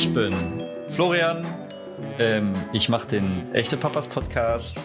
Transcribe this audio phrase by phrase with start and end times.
[0.00, 1.46] Ich bin Florian.
[2.18, 4.80] Ähm, ich mache den Echte Papas Podcast.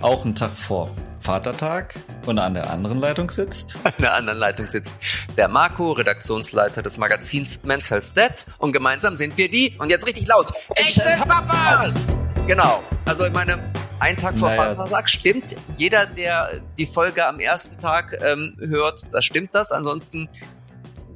[0.00, 3.76] Auch einen Tag vor Vatertag und an der anderen Leitung sitzt.
[3.84, 4.96] An der anderen Leitung sitzt
[5.36, 8.46] der Marco, Redaktionsleiter des Magazins Men's Health Dead.
[8.58, 12.06] Und gemeinsam sind wir die, und jetzt richtig laut, Echte Papas!
[12.46, 12.80] Genau.
[13.06, 14.76] Also ich meine, ein Tag vor naja.
[14.76, 15.56] Vatertag stimmt.
[15.76, 19.72] Jeder, der die Folge am ersten Tag ähm, hört, da stimmt das.
[19.72, 20.28] Ansonsten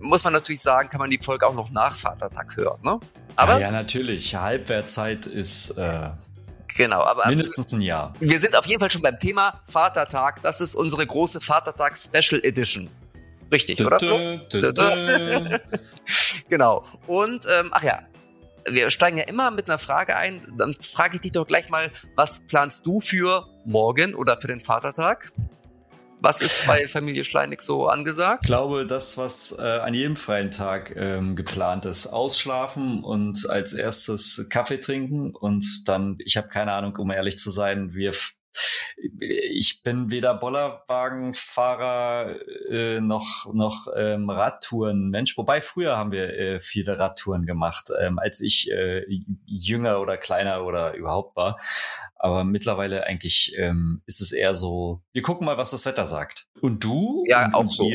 [0.00, 2.80] muss man natürlich sagen, kann man die Folge auch noch nach Vatertag hören.
[2.82, 2.98] Ne?
[3.38, 4.34] Aber ja, ja natürlich.
[4.34, 6.10] Halbwertzeit ist äh,
[6.76, 8.12] genau, aber mindestens ein Jahr.
[8.18, 10.42] Wir sind auf jeden Fall schon beim Thema Vatertag.
[10.42, 12.90] Das ist unsere große Vatertag Special Edition.
[13.52, 13.98] Richtig, oder?
[16.48, 16.84] genau.
[17.06, 18.00] Und ähm, ach ja,
[18.68, 20.42] wir steigen ja immer mit einer Frage ein.
[20.58, 24.62] Dann frage ich dich doch gleich mal, was planst du für morgen oder für den
[24.62, 25.32] Vatertag?
[26.20, 28.40] Was ist bei Familie Schleinig so angesagt?
[28.42, 33.72] Ich glaube, das, was äh, an jedem freien Tag ähm, geplant ist, ausschlafen und als
[33.72, 38.12] erstes Kaffee trinken und dann, ich habe keine Ahnung, um ehrlich zu sein, wir
[38.96, 42.36] ich bin weder Bollerwagenfahrer
[42.70, 45.36] äh, noch noch ähm, Radtouren Mensch.
[45.38, 49.04] Wobei früher haben wir äh, viele Radtouren gemacht, ähm, als ich äh,
[49.46, 51.58] jünger oder kleiner oder überhaupt war.
[52.16, 55.02] Aber mittlerweile eigentlich ähm, ist es eher so.
[55.12, 56.48] Wir gucken mal, was das Wetter sagt.
[56.60, 57.24] Und du?
[57.28, 57.88] Ja, und, auch so.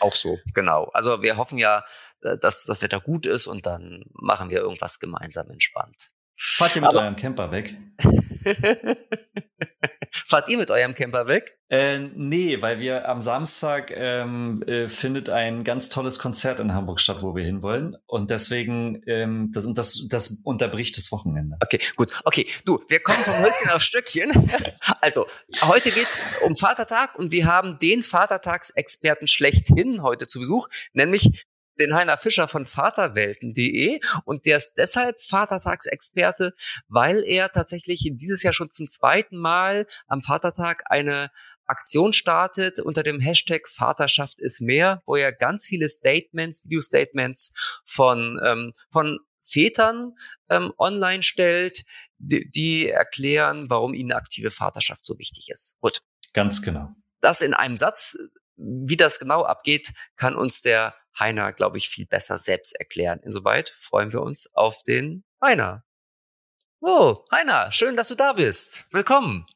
[0.00, 0.90] Auch so, genau.
[0.92, 1.84] Also wir hoffen ja,
[2.22, 6.10] äh, dass das Wetter gut ist und dann machen wir irgendwas gemeinsam entspannt.
[6.40, 7.76] Fahrt ihr mit Aber, eurem Camper weg?
[10.10, 11.58] Fahrt ihr mit eurem Camper weg?
[11.70, 16.98] Äh, nee, weil wir am Samstag ähm, äh, findet ein ganz tolles Konzert in Hamburg
[16.98, 17.96] statt, wo wir hinwollen.
[18.06, 21.58] Und deswegen, ähm, das, das, das unterbricht das Wochenende.
[21.62, 22.18] Okay, gut.
[22.24, 24.32] Okay, du, wir kommen vom Hölzchen auf Stückchen.
[25.00, 25.26] Also,
[25.62, 31.46] heute geht's um Vatertag und wir haben den Vatertagsexperten schlechthin heute zu Besuch, nämlich
[31.78, 36.54] den Heiner Fischer von Vaterwelten.de und der ist deshalb Vatertagsexperte,
[36.88, 41.30] weil er tatsächlich dieses Jahr schon zum zweiten Mal am Vatertag eine
[41.66, 47.52] Aktion startet unter dem Hashtag Vaterschaft ist mehr, wo er ganz viele Statements, Video-Statements
[47.84, 50.14] von, ähm, von Vätern
[50.48, 51.84] ähm, online stellt,
[52.18, 55.76] die, die erklären, warum ihnen aktive Vaterschaft so wichtig ist.
[55.80, 56.02] Gut.
[56.32, 56.94] Ganz genau.
[57.20, 58.16] Das in einem Satz,
[58.56, 63.20] wie das genau abgeht, kann uns der Heiner, glaube ich, viel besser selbst erklären.
[63.24, 65.84] Insoweit freuen wir uns auf den Heiner.
[66.80, 68.84] Oh, Heiner, schön, dass du da bist.
[68.92, 69.46] Willkommen.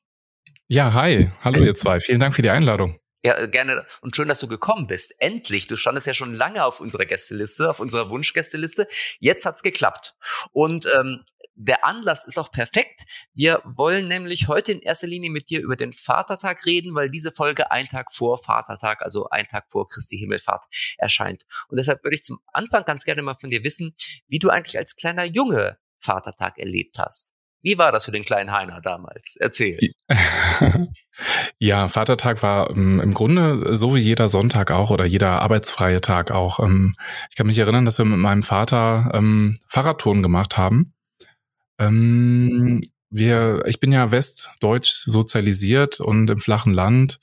[0.67, 1.31] Ja, hi.
[1.43, 2.01] Hallo ihr zwei.
[2.01, 2.99] Vielen Dank für die Einladung.
[3.25, 3.87] Ja, äh, gerne.
[4.01, 5.15] Und schön, dass du gekommen bist.
[5.21, 5.69] Endlich.
[5.69, 8.89] Du standest ja schon lange auf unserer Gästeliste, auf unserer Wunschgästeliste.
[9.21, 10.17] Jetzt hat's geklappt.
[10.51, 11.22] Und ähm,
[11.55, 13.03] der Anlass ist auch perfekt.
[13.35, 17.33] Wir wollen nämlich heute in erster Linie mit dir über den Vatertag reden, weil diese
[17.33, 20.65] Folge ein Tag vor Vatertag, also ein Tag vor Christi Himmelfahrt
[20.99, 21.45] erscheint.
[21.69, 23.95] Und deshalb würde ich zum Anfang ganz gerne mal von dir wissen,
[24.29, 27.35] wie du eigentlich als kleiner Junge Vatertag erlebt hast.
[27.63, 29.37] Wie war das für den kleinen Heiner damals?
[29.39, 29.79] Erzähl.
[31.59, 36.31] Ja, Vatertag war ähm, im Grunde so wie jeder Sonntag auch oder jeder arbeitsfreie Tag
[36.31, 36.59] auch.
[36.59, 36.95] Ähm,
[37.31, 40.95] ich kann mich erinnern, dass wir mit meinem Vater ähm, Fahrradtouren gemacht haben.
[41.78, 47.21] Ähm, wir, ich bin ja westdeutsch sozialisiert und im flachen Land.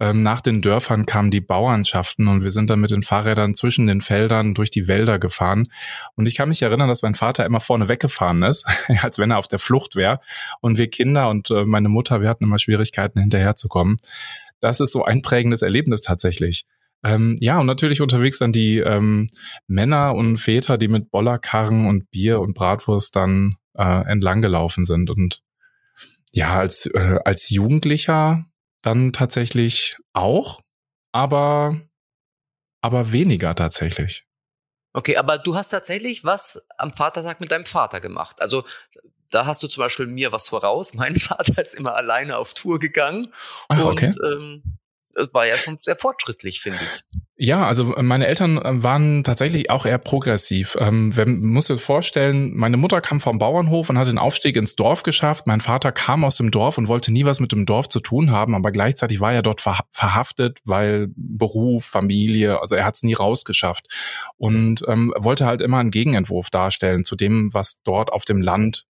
[0.00, 3.86] Ähm, nach den Dörfern kamen die Bauernschaften und wir sind dann mit den Fahrrädern zwischen
[3.86, 5.68] den Feldern durch die Wälder gefahren.
[6.14, 8.64] Und ich kann mich erinnern, dass mein Vater immer vorne weggefahren ist,
[9.02, 10.20] als wenn er auf der Flucht wäre.
[10.60, 13.96] Und wir Kinder und äh, meine Mutter, wir hatten immer Schwierigkeiten hinterherzukommen.
[14.60, 16.66] Das ist so ein prägendes Erlebnis tatsächlich.
[17.04, 19.28] Ähm, ja, und natürlich unterwegs dann die ähm,
[19.66, 25.10] Männer und Väter, die mit Bollerkarren und Bier und Bratwurst dann äh, entlang gelaufen sind.
[25.10, 25.42] Und
[26.32, 28.44] ja, als, äh, als Jugendlicher
[28.82, 30.60] dann tatsächlich auch,
[31.12, 31.80] aber,
[32.82, 34.24] aber weniger tatsächlich.
[34.92, 38.40] Okay, aber du hast tatsächlich was am Vatertag mit deinem Vater gemacht.
[38.40, 38.64] Also
[39.30, 40.94] da hast du zum Beispiel mir was voraus.
[40.94, 43.32] Mein Vater ist immer alleine auf Tour gegangen.
[43.68, 44.06] Ach, okay.
[44.06, 44.78] Und ähm,
[45.18, 47.20] das war ja schon sehr fortschrittlich, finde ich.
[47.40, 50.76] Ja, also äh, meine Eltern äh, waren tatsächlich auch eher progressiv.
[50.80, 54.74] Ähm, man muss sich vorstellen, meine Mutter kam vom Bauernhof und hat den Aufstieg ins
[54.74, 55.46] Dorf geschafft.
[55.46, 58.32] Mein Vater kam aus dem Dorf und wollte nie was mit dem Dorf zu tun
[58.32, 63.14] haben, aber gleichzeitig war er dort verhaftet, weil Beruf, Familie, also er hat es nie
[63.14, 63.86] rausgeschafft
[64.36, 68.87] und ähm, wollte halt immer einen Gegenentwurf darstellen zu dem, was dort auf dem Land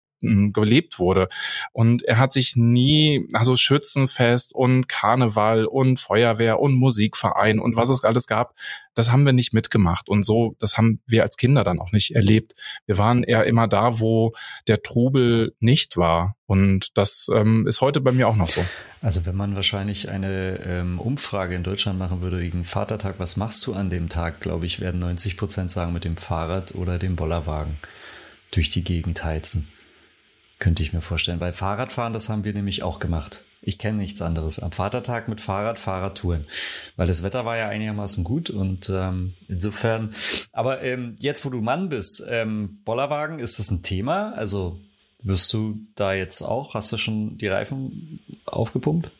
[0.52, 1.28] gelebt wurde.
[1.72, 7.88] Und er hat sich nie, also Schützenfest und Karneval und Feuerwehr und Musikverein und was
[7.88, 8.54] es alles gab,
[8.94, 10.08] das haben wir nicht mitgemacht.
[10.08, 12.54] Und so, das haben wir als Kinder dann auch nicht erlebt.
[12.86, 14.32] Wir waren eher immer da, wo
[14.68, 16.36] der Trubel nicht war.
[16.46, 18.64] Und das ähm, ist heute bei mir auch noch so.
[19.00, 23.66] Also wenn man wahrscheinlich eine ähm, Umfrage in Deutschland machen würde wegen Vatertag, was machst
[23.66, 27.16] du an dem Tag, glaube ich, werden 90 Prozent sagen mit dem Fahrrad oder dem
[27.16, 27.78] Bollerwagen.
[28.50, 29.68] durch die Gegend heizen.
[30.58, 31.38] Könnte ich mir vorstellen.
[31.38, 33.44] Bei Fahrradfahren, das haben wir nämlich auch gemacht.
[33.60, 34.60] Ich kenne nichts anderes.
[34.60, 36.46] Am Vatertag mit Fahrrad, Fahrradtouren.
[36.96, 40.14] Weil das Wetter war ja einigermaßen gut und ähm, insofern.
[40.52, 44.32] Aber ähm, jetzt, wo du Mann bist, ähm, Bollerwagen, ist das ein Thema?
[44.34, 44.80] Also
[45.22, 49.10] wirst du da jetzt auch, hast du schon die Reifen aufgepumpt?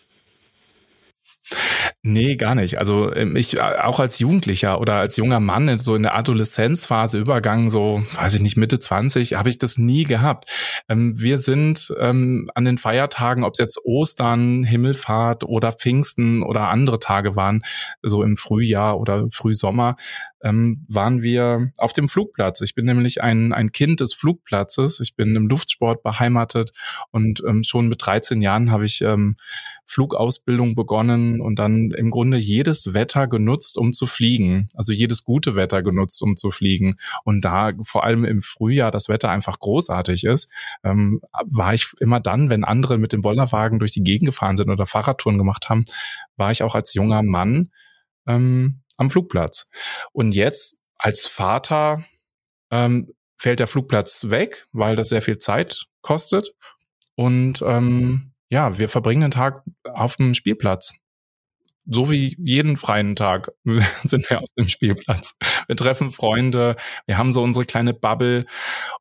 [2.06, 2.76] Nee, gar nicht.
[2.78, 7.70] Also ähm, ich auch als Jugendlicher oder als junger Mann so in der Adoleszenzphase Übergang
[7.70, 10.50] so, weiß ich nicht, Mitte 20, habe ich das nie gehabt.
[10.90, 16.68] Ähm, wir sind ähm, an den Feiertagen, ob es jetzt Ostern, Himmelfahrt oder Pfingsten oder
[16.68, 17.62] andere Tage waren,
[18.02, 19.96] so im Frühjahr oder Frühsommer,
[20.46, 22.60] waren wir auf dem Flugplatz.
[22.60, 25.00] Ich bin nämlich ein, ein Kind des Flugplatzes.
[25.00, 26.72] Ich bin im Luftsport beheimatet
[27.12, 29.02] und schon mit 13 Jahren habe ich
[29.86, 34.68] Flugausbildung begonnen und dann im Grunde jedes Wetter genutzt, um zu fliegen.
[34.74, 36.96] Also jedes gute Wetter genutzt, um zu fliegen.
[37.24, 40.50] Und da vor allem im Frühjahr das Wetter einfach großartig ist,
[40.82, 44.70] ähm, war ich immer dann, wenn andere mit dem Bollerwagen durch die Gegend gefahren sind
[44.70, 45.84] oder Fahrradtouren gemacht haben,
[46.36, 47.70] war ich auch als junger Mann
[48.26, 49.70] ähm, am Flugplatz.
[50.12, 52.04] Und jetzt als Vater
[52.70, 56.54] ähm, fällt der Flugplatz weg, weil das sehr viel Zeit kostet.
[57.16, 60.94] Und ähm, ja, wir verbringen den Tag auf dem Spielplatz.
[61.86, 63.52] So wie jeden freien Tag
[64.04, 65.34] sind wir auf dem Spielplatz.
[65.66, 66.76] Wir treffen Freunde,
[67.06, 68.46] wir haben so unsere kleine Bubble.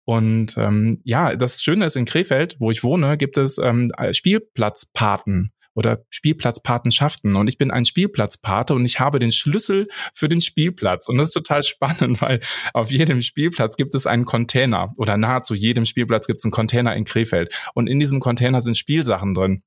[0.06, 5.54] Und ähm, ja, das Schöne ist, in Krefeld, wo ich wohne, gibt es ähm, Spielplatzpaten
[5.76, 7.36] oder Spielplatzpatenschaften.
[7.36, 11.08] Und ich bin ein Spielplatzpate und ich habe den Schlüssel für den Spielplatz.
[11.08, 12.40] Und das ist total spannend, weil
[12.74, 16.96] auf jedem Spielplatz gibt es einen Container oder nahezu jedem Spielplatz gibt es einen Container
[16.96, 17.54] in Krefeld.
[17.74, 19.64] Und in diesem Container sind Spielsachen drin.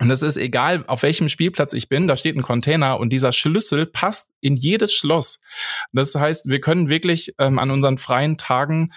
[0.00, 3.32] Und es ist egal, auf welchem Spielplatz ich bin, da steht ein Container und dieser
[3.32, 5.40] Schlüssel passt in jedes Schloss.
[5.92, 8.92] Das heißt, wir können wirklich ähm, an unseren freien Tagen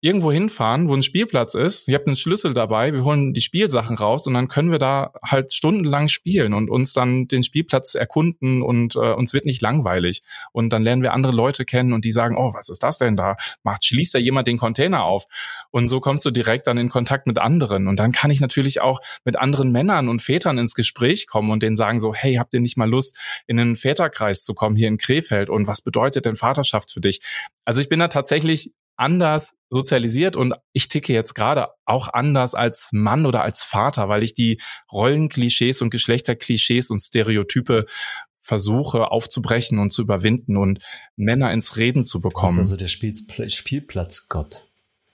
[0.00, 1.88] irgendwo hinfahren, wo ein Spielplatz ist.
[1.88, 5.12] Ihr habt einen Schlüssel dabei, wir holen die Spielsachen raus und dann können wir da
[5.24, 10.22] halt stundenlang spielen und uns dann den Spielplatz erkunden und äh, uns wird nicht langweilig.
[10.52, 13.16] Und dann lernen wir andere Leute kennen und die sagen, oh, was ist das denn
[13.16, 13.36] da?
[13.64, 15.24] Macht, schließt da jemand den Container auf?
[15.72, 17.88] Und so kommst du direkt dann in Kontakt mit anderen.
[17.88, 21.64] Und dann kann ich natürlich auch mit anderen Männern und Vätern ins Gespräch kommen und
[21.64, 23.18] denen sagen so, hey, habt ihr nicht mal Lust,
[23.48, 25.50] in den Väterkreis zu kommen hier in Krefeld?
[25.50, 27.20] Und was bedeutet denn Vaterschaft für dich?
[27.64, 32.90] Also ich bin da tatsächlich anders sozialisiert und ich ticke jetzt gerade auch anders als
[32.92, 34.60] Mann oder als Vater, weil ich die
[34.92, 37.86] Rollenklischees und Geschlechterklischees und Stereotype
[38.40, 40.82] versuche aufzubrechen und zu überwinden und
[41.16, 42.46] Männer ins Reden zu bekommen.
[42.46, 44.67] Das ist also der Spielpl Spielplatzgott.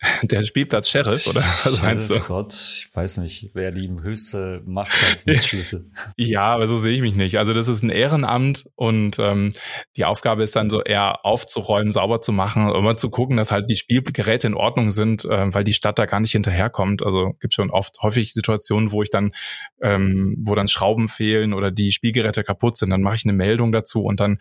[0.23, 2.21] Der Spielplatz Sheriff, oder was meinst du?
[2.21, 5.91] Gott, ich weiß nicht, wer die höchste Macht hat mit Schlüssel.
[6.17, 7.39] ja, aber so sehe ich mich nicht.
[7.39, 9.53] Also das ist ein Ehrenamt und ähm,
[9.97, 13.71] die Aufgabe ist dann so eher aufzuräumen, sauber zu machen, immer zu gucken, dass halt
[13.71, 17.05] die Spielgeräte in Ordnung sind, äh, weil die Stadt da gar nicht hinterherkommt.
[17.05, 19.33] Also gibt schon oft häufig Situationen, wo ich dann,
[19.81, 23.73] ähm, wo dann Schrauben fehlen oder die Spielgeräte kaputt sind, dann mache ich eine Meldung
[23.73, 24.39] dazu und dann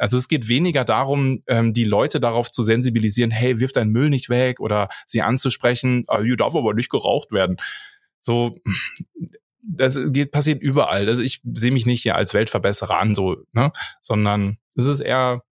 [0.00, 4.08] also es geht weniger darum, ähm, die Leute darauf zu sensibilisieren, hey, wirf deinen Müll
[4.08, 7.58] nicht weg oder sie anzusprechen, ah, hier darf aber nicht geraucht werden.
[8.22, 8.58] So,
[9.62, 11.06] das geht, passiert überall.
[11.06, 13.72] Also ich sehe mich nicht hier als Weltverbesserer an, so, ne?
[14.00, 15.42] sondern es ist eher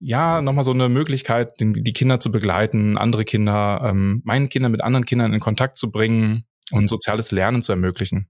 [0.00, 4.82] ja, nochmal so eine Möglichkeit, die Kinder zu begleiten, andere Kinder, ähm, meinen Kindern mit
[4.82, 8.28] anderen Kindern in Kontakt zu bringen und soziales Lernen zu ermöglichen.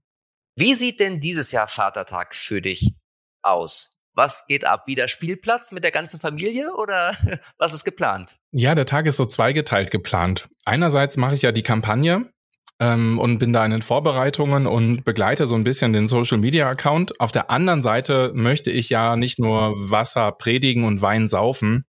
[0.57, 2.93] Wie sieht denn dieses Jahr Vatertag für dich
[3.41, 3.94] aus?
[4.15, 4.87] Was geht ab?
[4.87, 7.13] Wieder Spielplatz mit der ganzen Familie oder
[7.57, 8.37] was ist geplant?
[8.51, 10.47] Ja, der Tag ist so zweigeteilt geplant.
[10.63, 12.31] Einerseits mache ich ja die Kampagne
[12.79, 16.69] ähm, und bin da in den Vorbereitungen und begleite so ein bisschen den Social Media
[16.69, 17.19] Account.
[17.19, 21.85] Auf der anderen Seite möchte ich ja nicht nur Wasser predigen und Wein saufen.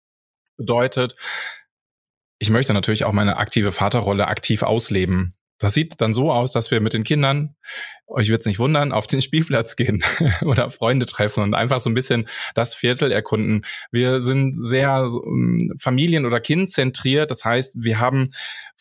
[0.56, 1.16] Bedeutet,
[2.38, 5.32] ich möchte natürlich auch meine aktive Vaterrolle aktiv ausleben.
[5.62, 7.54] Das sieht dann so aus, dass wir mit den Kindern
[8.08, 10.04] euch wird's nicht wundern, auf den Spielplatz gehen
[10.42, 13.62] oder Freunde treffen und einfach so ein bisschen das Viertel erkunden.
[13.90, 17.30] Wir sind sehr ähm, familien- oder kindzentriert.
[17.30, 18.32] Das heißt, wir haben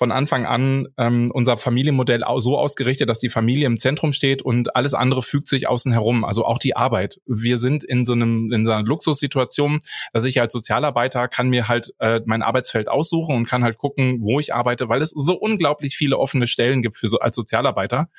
[0.01, 4.75] von Anfang an ähm, unser Familienmodell so ausgerichtet, dass die Familie im Zentrum steht und
[4.75, 7.19] alles andere fügt sich außen herum, also auch die Arbeit.
[7.27, 9.77] Wir sind in so einem in so einer Luxussituation,
[10.11, 14.23] dass ich als Sozialarbeiter kann mir halt äh, mein Arbeitsfeld aussuchen und kann halt gucken,
[14.23, 18.09] wo ich arbeite, weil es so unglaublich viele offene Stellen gibt für so als Sozialarbeiter.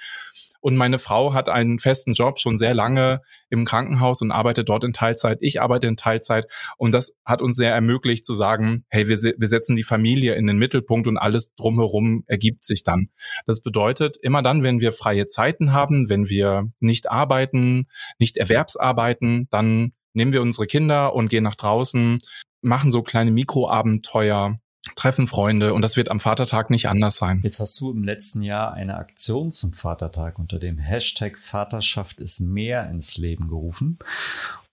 [0.62, 4.84] Und meine Frau hat einen festen Job schon sehr lange im Krankenhaus und arbeitet dort
[4.84, 5.38] in Teilzeit.
[5.40, 6.46] Ich arbeite in Teilzeit.
[6.78, 10.46] Und das hat uns sehr ermöglicht zu sagen, hey, wir, wir setzen die Familie in
[10.46, 13.08] den Mittelpunkt und alles drumherum ergibt sich dann.
[13.44, 17.88] Das bedeutet, immer dann, wenn wir freie Zeiten haben, wenn wir nicht arbeiten,
[18.20, 22.18] nicht Erwerbsarbeiten, dann nehmen wir unsere Kinder und gehen nach draußen,
[22.60, 24.58] machen so kleine Mikroabenteuer,
[24.94, 27.40] treffen Freunde und das wird am Vatertag nicht anders sein.
[27.42, 32.40] Jetzt hast du im letzten Jahr eine Aktion zum Vatertag unter dem Hashtag Vaterschaft ist
[32.40, 33.98] mehr ins Leben gerufen.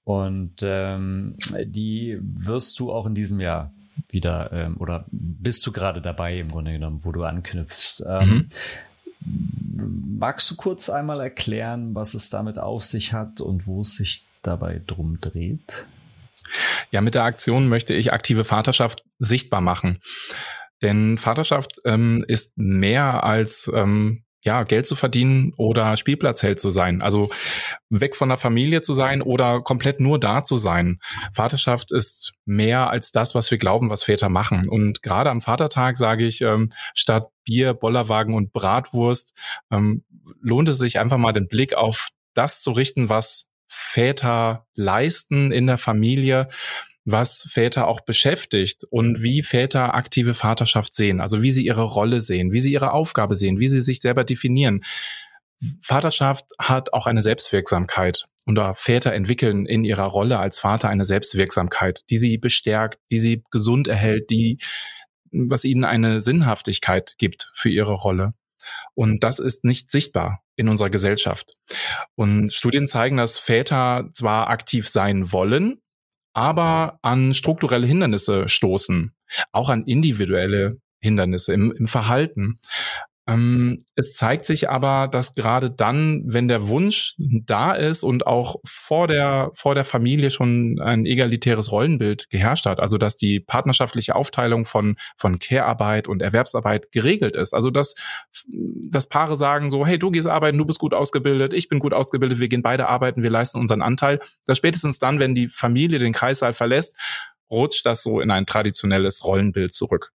[0.03, 3.71] Und ähm, die wirst du auch in diesem Jahr
[4.09, 8.03] wieder ähm, oder bist du gerade dabei im Grunde genommen, wo du anknüpfst.
[8.07, 8.49] Ähm,
[9.19, 10.17] mhm.
[10.17, 14.25] Magst du kurz einmal erklären, was es damit auf sich hat und wo es sich
[14.41, 15.85] dabei drum dreht?
[16.91, 19.99] Ja, mit der Aktion möchte ich aktive Vaterschaft sichtbar machen.
[20.81, 27.01] Denn Vaterschaft ähm, ist mehr als ähm, ja, Geld zu verdienen oder Spielplatzheld zu sein.
[27.01, 27.29] Also
[27.89, 30.99] weg von der Familie zu sein oder komplett nur da zu sein.
[31.33, 34.67] Vaterschaft ist mehr als das, was wir glauben, was Väter machen.
[34.69, 39.35] Und gerade am Vatertag sage ich, ähm, statt Bier, Bollerwagen und Bratwurst,
[39.71, 40.05] ähm,
[40.41, 45.67] lohnt es sich einfach mal den Blick auf das zu richten, was Väter leisten in
[45.67, 46.49] der Familie,
[47.05, 52.19] was Väter auch beschäftigt und wie Väter aktive Vaterschaft sehen, also wie sie ihre Rolle
[52.19, 54.81] sehen, wie sie ihre Aufgabe sehen, wie sie sich selber definieren.
[55.81, 62.03] Vaterschaft hat auch eine Selbstwirksamkeit und Väter entwickeln in ihrer Rolle als Vater eine Selbstwirksamkeit,
[62.09, 64.57] die sie bestärkt, die sie gesund erhält, die
[65.31, 68.33] was ihnen eine Sinnhaftigkeit gibt für ihre Rolle.
[68.95, 71.51] Und das ist nicht sichtbar in unserer Gesellschaft.
[72.15, 75.81] Und Studien zeigen, dass Väter zwar aktiv sein wollen,
[76.33, 79.13] aber an strukturelle Hindernisse stoßen,
[79.51, 82.57] auch an individuelle Hindernisse im, im Verhalten.
[83.29, 88.55] Ähm, es zeigt sich aber, dass gerade dann, wenn der Wunsch da ist und auch
[88.65, 94.15] vor der, vor der Familie schon ein egalitäres Rollenbild geherrscht hat, also dass die partnerschaftliche
[94.15, 97.53] Aufteilung von, von Care-Arbeit und Erwerbsarbeit geregelt ist.
[97.53, 97.95] Also dass,
[98.47, 101.93] dass Paare sagen so, hey, du gehst arbeiten, du bist gut ausgebildet, ich bin gut
[101.93, 104.19] ausgebildet, wir gehen beide arbeiten, wir leisten unseren Anteil.
[104.45, 106.95] Das spätestens dann, wenn die Familie den Kreissaal verlässt,
[107.51, 110.11] rutscht das so in ein traditionelles Rollenbild zurück.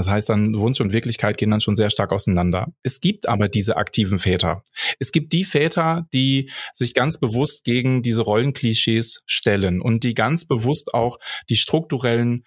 [0.00, 2.72] Das heißt dann, Wunsch und Wirklichkeit gehen dann schon sehr stark auseinander.
[2.82, 4.62] Es gibt aber diese aktiven Väter.
[4.98, 10.46] Es gibt die Väter, die sich ganz bewusst gegen diese Rollenklischees stellen und die ganz
[10.46, 11.18] bewusst auch
[11.50, 12.46] die strukturellen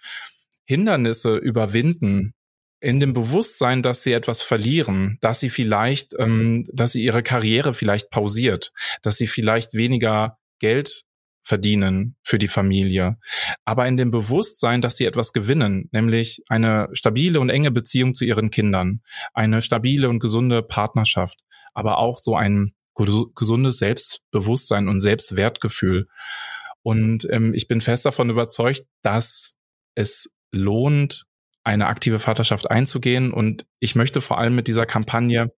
[0.64, 2.34] Hindernisse überwinden,
[2.80, 7.72] in dem Bewusstsein, dass sie etwas verlieren, dass sie vielleicht, ähm, dass sie ihre Karriere
[7.72, 11.04] vielleicht pausiert, dass sie vielleicht weniger Geld
[11.44, 13.18] verdienen für die Familie,
[13.64, 18.24] aber in dem Bewusstsein, dass sie etwas gewinnen, nämlich eine stabile und enge Beziehung zu
[18.24, 19.02] ihren Kindern,
[19.34, 21.40] eine stabile und gesunde Partnerschaft,
[21.74, 22.72] aber auch so ein
[23.34, 26.06] gesundes Selbstbewusstsein und Selbstwertgefühl.
[26.82, 29.56] Und ähm, ich bin fest davon überzeugt, dass
[29.94, 31.24] es lohnt,
[31.64, 33.32] eine aktive Vaterschaft einzugehen.
[33.32, 35.50] Und ich möchte vor allem mit dieser Kampagne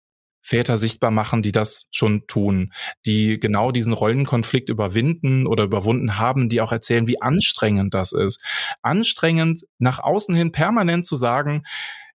[0.44, 2.72] Väter sichtbar machen, die das schon tun,
[3.06, 8.40] die genau diesen Rollenkonflikt überwinden oder überwunden haben, die auch erzählen, wie anstrengend das ist.
[8.82, 11.64] Anstrengend nach außen hin permanent zu sagen,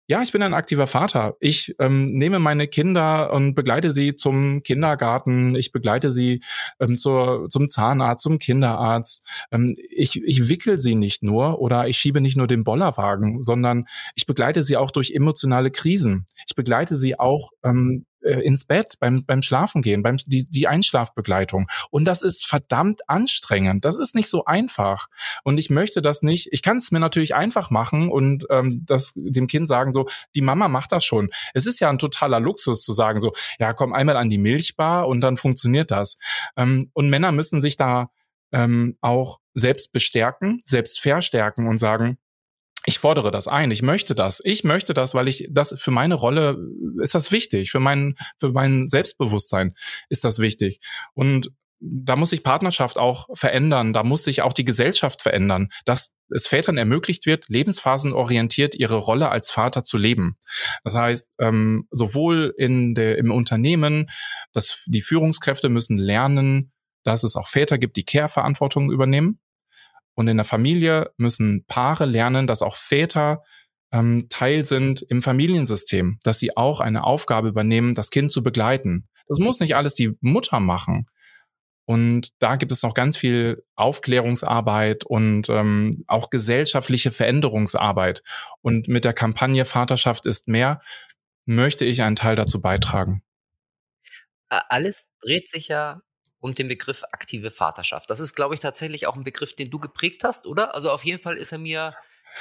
[0.09, 1.35] ja, ich bin ein aktiver Vater.
[1.39, 5.55] Ich ähm, nehme meine Kinder und begleite sie zum Kindergarten.
[5.55, 6.41] Ich begleite sie
[6.79, 9.23] ähm, zur, zum Zahnarzt, zum Kinderarzt.
[9.51, 13.85] Ähm, ich, ich wickel sie nicht nur oder ich schiebe nicht nur den Bollerwagen, sondern
[14.15, 16.25] ich begleite sie auch durch emotionale Krisen.
[16.47, 20.67] Ich begleite sie auch ähm, äh, ins Bett, beim, beim Schlafen gehen, beim, die, die
[20.67, 21.67] Einschlafbegleitung.
[21.89, 23.85] Und das ist verdammt anstrengend.
[23.85, 25.07] Das ist nicht so einfach.
[25.43, 29.13] Und ich möchte das nicht, ich kann es mir natürlich einfach machen und ähm, das
[29.15, 31.29] dem Kind sagen, so, die Mama macht das schon.
[31.53, 35.07] Es ist ja ein totaler Luxus zu sagen, so, ja, komm einmal an die Milchbar
[35.07, 36.17] und dann funktioniert das.
[36.55, 38.09] Ähm, und Männer müssen sich da
[38.51, 42.17] ähm, auch selbst bestärken, selbst verstärken und sagen,
[42.89, 46.15] ich fordere das ein, ich möchte das, ich möchte das, weil ich das für meine
[46.15, 46.57] Rolle
[47.03, 49.75] ist das wichtig, für mein für mein Selbstbewusstsein
[50.09, 50.79] ist das wichtig
[51.13, 56.17] und da muss sich Partnerschaft auch verändern, da muss sich auch die Gesellschaft verändern, dass
[56.33, 60.37] es Vätern ermöglicht wird, lebensphasenorientiert ihre Rolle als Vater zu leben.
[60.83, 64.09] Das heißt, ähm, sowohl in der, im Unternehmen,
[64.51, 69.39] dass die Führungskräfte müssen lernen, dass es auch Väter gibt, die Care-Verantwortung übernehmen.
[70.19, 73.41] Und in der Familie müssen Paare lernen, dass auch Väter
[73.93, 79.07] ähm, Teil sind im Familiensystem, dass sie auch eine Aufgabe übernehmen, das Kind zu begleiten.
[79.29, 81.05] Das muss nicht alles die Mutter machen.
[81.85, 88.21] Und da gibt es noch ganz viel Aufklärungsarbeit und ähm, auch gesellschaftliche Veränderungsarbeit.
[88.59, 90.81] Und mit der Kampagne Vaterschaft ist mehr
[91.45, 93.23] möchte ich einen Teil dazu beitragen.
[94.49, 96.01] Alles dreht sich ja
[96.39, 98.09] um den Begriff aktive Vaterschaft.
[98.09, 100.75] Das ist, glaube ich, tatsächlich auch ein Begriff, den du geprägt hast, oder?
[100.75, 101.95] Also auf jeden Fall ist er mir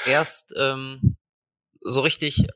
[0.07, 1.17] erst ähm,
[1.83, 2.47] so richtig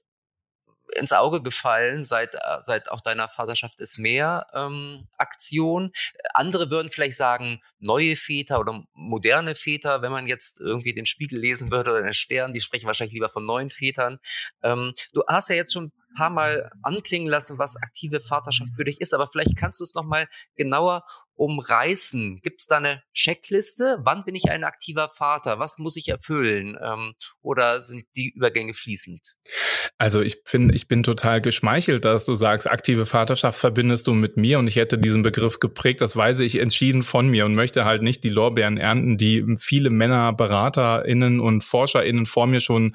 [0.96, 5.92] ins Auge gefallen seit, äh, seit auch deiner Vaterschaft ist mehr ähm, Aktion.
[6.34, 11.38] Andere würden vielleicht sagen, neue Väter oder moderne Väter, wenn man jetzt irgendwie den Spiegel
[11.38, 14.18] lesen würde oder den Stern, die sprechen wahrscheinlich lieber von neuen Vätern.
[14.62, 18.84] Ähm, du hast ja jetzt schon ein paar Mal anklingen lassen, was aktive Vaterschaft für
[18.84, 21.04] dich ist, aber vielleicht kannst du es nochmal genauer
[21.42, 22.40] umreißen?
[22.40, 23.99] Gibt es da eine Checkliste?
[24.02, 25.58] Wann bin ich ein aktiver Vater?
[25.58, 26.78] Was muss ich erfüllen?
[26.80, 29.34] Ähm, oder sind die Übergänge fließend?
[29.99, 34.37] Also ich finde, ich bin total geschmeichelt, dass du sagst, aktive Vaterschaft verbindest du mit
[34.37, 36.00] mir und ich hätte diesen Begriff geprägt.
[36.00, 39.90] Das weise ich entschieden von mir und möchte halt nicht die Lorbeeren ernten, die viele
[39.90, 42.94] Männer, BeraterInnen und ForscherInnen vor mir schon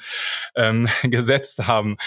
[0.56, 1.98] ähm, gesetzt haben.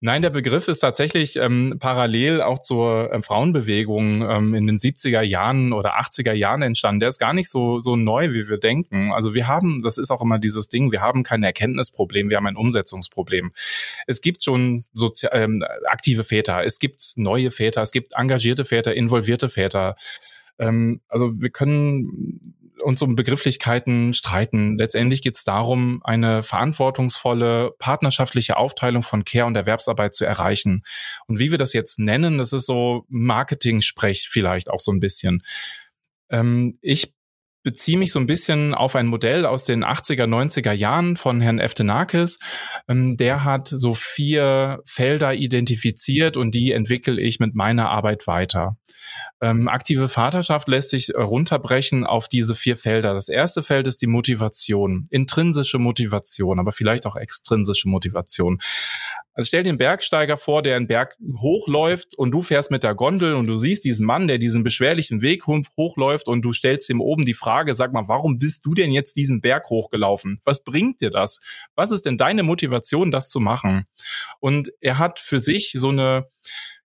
[0.00, 5.22] Nein, der Begriff ist tatsächlich ähm, parallel auch zur äh, Frauenbewegung ähm, in den 70er
[5.22, 7.00] Jahren oder 80er Jahren entstanden.
[7.00, 9.10] Der ist gar nicht so, so neu, wie wir denken.
[9.10, 12.46] Also wir haben, das ist auch immer dieses Ding, wir haben kein Erkenntnisproblem, wir haben
[12.46, 13.50] ein Umsetzungsproblem.
[14.06, 18.94] Es gibt schon sozial, ähm, aktive Väter, es gibt neue Väter, es gibt engagierte Väter,
[18.94, 19.96] involvierte Väter.
[20.60, 22.40] Ähm, also wir können
[22.82, 24.78] uns um Begrifflichkeiten streiten.
[24.78, 30.82] Letztendlich geht es darum, eine verantwortungsvolle partnerschaftliche Aufteilung von Care- und Erwerbsarbeit zu erreichen.
[31.26, 35.42] Und wie wir das jetzt nennen, das ist so Marketing-Sprech vielleicht auch so ein bisschen.
[36.30, 37.17] Ähm, ich
[37.62, 41.58] beziehe mich so ein bisschen auf ein Modell aus den 80er, 90er Jahren von Herrn
[41.58, 42.38] Eftenakis.
[42.88, 48.76] Ähm, der hat so vier Felder identifiziert und die entwickle ich mit meiner Arbeit weiter.
[49.40, 53.14] Ähm, aktive Vaterschaft lässt sich runterbrechen auf diese vier Felder.
[53.14, 58.58] Das erste Feld ist die Motivation, intrinsische Motivation, aber vielleicht auch extrinsische Motivation.
[59.38, 62.96] Also stell dir einen Bergsteiger vor, der einen Berg hochläuft und du fährst mit der
[62.96, 67.00] Gondel und du siehst diesen Mann, der diesen beschwerlichen Weg hochläuft und du stellst ihm
[67.00, 70.40] oben die Frage, sag mal, warum bist du denn jetzt diesen Berg hochgelaufen?
[70.44, 71.38] Was bringt dir das?
[71.76, 73.84] Was ist denn deine Motivation, das zu machen?
[74.40, 76.26] Und er hat für sich so eine,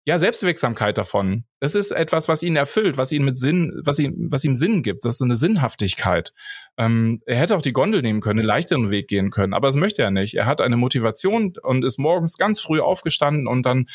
[0.05, 1.45] ja, Selbstwirksamkeit davon.
[1.61, 4.83] Das ist etwas, was ihn erfüllt, was ihn mit Sinn, was ihm, was ihm Sinn
[4.83, 5.05] gibt.
[5.05, 6.33] Das ist so eine Sinnhaftigkeit.
[6.77, 9.77] Ähm, er hätte auch die Gondel nehmen können, einen leichteren Weg gehen können, aber das
[9.77, 10.33] möchte er nicht.
[10.33, 13.85] Er hat eine Motivation und ist morgens ganz früh aufgestanden und dann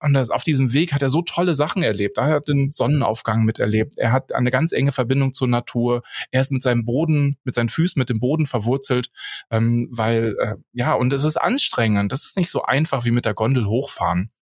[0.00, 2.18] und das, auf diesem Weg hat er so tolle Sachen erlebt.
[2.18, 3.98] Er hat den Sonnenaufgang miterlebt.
[3.98, 6.02] Er hat eine ganz enge Verbindung zur Natur.
[6.32, 9.10] Er ist mit seinem Boden, mit seinen Füßen mit dem Boden verwurzelt,
[9.50, 12.10] ähm, weil äh, ja und es ist anstrengend.
[12.10, 14.32] Das ist nicht so einfach wie mit der Gondel hochfahren.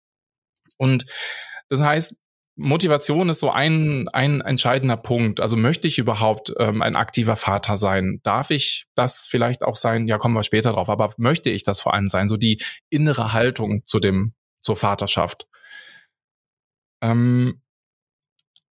[0.80, 1.04] Und
[1.68, 2.16] das heißt,
[2.56, 5.40] Motivation ist so ein, ein entscheidender Punkt.
[5.40, 8.20] Also möchte ich überhaupt ähm, ein aktiver Vater sein?
[8.22, 10.08] Darf ich das vielleicht auch sein?
[10.08, 10.88] Ja, kommen wir später drauf.
[10.88, 12.28] Aber möchte ich das vor allem sein?
[12.28, 15.46] So die innere Haltung zu dem, zur Vaterschaft.
[17.02, 17.62] Ähm,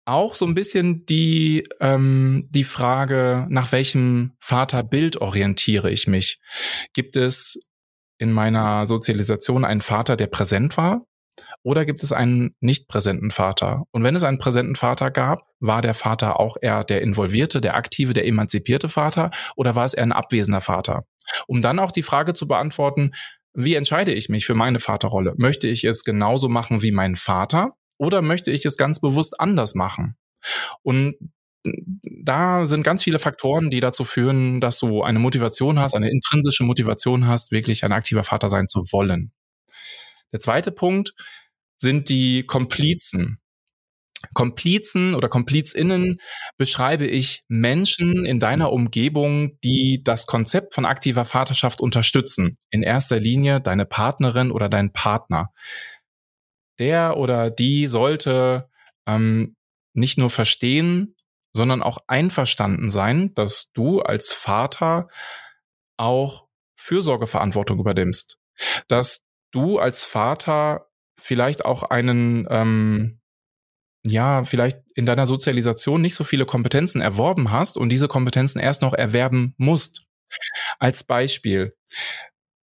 [0.06, 6.40] auch so ein bisschen die, ähm, die Frage, nach welchem Vaterbild orientiere ich mich?
[6.94, 7.70] Gibt es
[8.20, 11.06] in meiner Sozialisation einen Vater, der präsent war?
[11.64, 13.84] Oder gibt es einen nicht präsenten Vater?
[13.92, 17.76] Und wenn es einen präsenten Vater gab, war der Vater auch eher der involvierte, der
[17.76, 21.06] aktive, der emanzipierte Vater oder war es eher ein abwesender Vater?
[21.48, 23.12] Um dann auch die Frage zu beantworten,
[23.54, 25.34] wie entscheide ich mich für meine Vaterrolle?
[25.38, 29.76] Möchte ich es genauso machen wie mein Vater oder möchte ich es ganz bewusst anders
[29.76, 30.18] machen?
[30.84, 31.16] Und
[32.04, 36.64] da sind ganz viele Faktoren, die dazu führen, dass du eine Motivation hast, eine intrinsische
[36.64, 39.32] Motivation hast, wirklich ein aktiver Vater sein zu wollen.
[40.32, 41.14] Der zweite Punkt
[41.78, 43.40] sind die Komplizen.
[44.34, 46.20] Komplizen oder KomplizInnen
[46.58, 52.58] beschreibe ich Menschen in deiner Umgebung, die das Konzept von aktiver Vaterschaft unterstützen.
[52.70, 55.52] In erster Linie deine Partnerin oder dein Partner.
[56.80, 58.70] Der oder die sollte
[59.06, 59.56] ähm,
[59.94, 61.16] nicht nur verstehen,
[61.54, 65.08] sondern auch einverstanden sein, dass du als Vater
[65.98, 68.40] auch Fürsorgeverantwortung übernimmst.
[68.88, 69.25] Dass
[69.56, 70.88] du als Vater
[71.20, 73.22] vielleicht auch einen, ähm,
[74.06, 78.82] ja, vielleicht in deiner Sozialisation nicht so viele Kompetenzen erworben hast und diese Kompetenzen erst
[78.82, 80.06] noch erwerben musst.
[80.80, 81.76] Als Beispiel.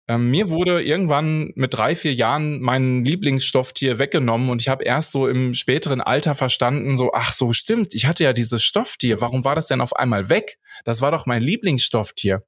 [0.09, 5.12] Ähm, mir wurde irgendwann mit drei, vier Jahren mein Lieblingsstofftier weggenommen und ich habe erst
[5.12, 9.44] so im späteren Alter verstanden, so, ach so, stimmt, ich hatte ja dieses Stofftier, warum
[9.44, 10.59] war das denn auf einmal weg?
[10.85, 12.42] Das war doch mein Lieblingsstofftier.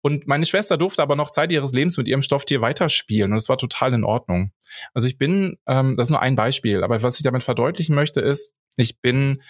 [0.00, 3.50] Und meine Schwester durfte aber noch Zeit ihres Lebens mit ihrem Stofftier weiterspielen und das
[3.50, 4.52] war total in Ordnung.
[4.94, 8.20] Also ich bin, ähm, das ist nur ein Beispiel, aber was ich damit verdeutlichen möchte
[8.20, 9.42] ist, ich bin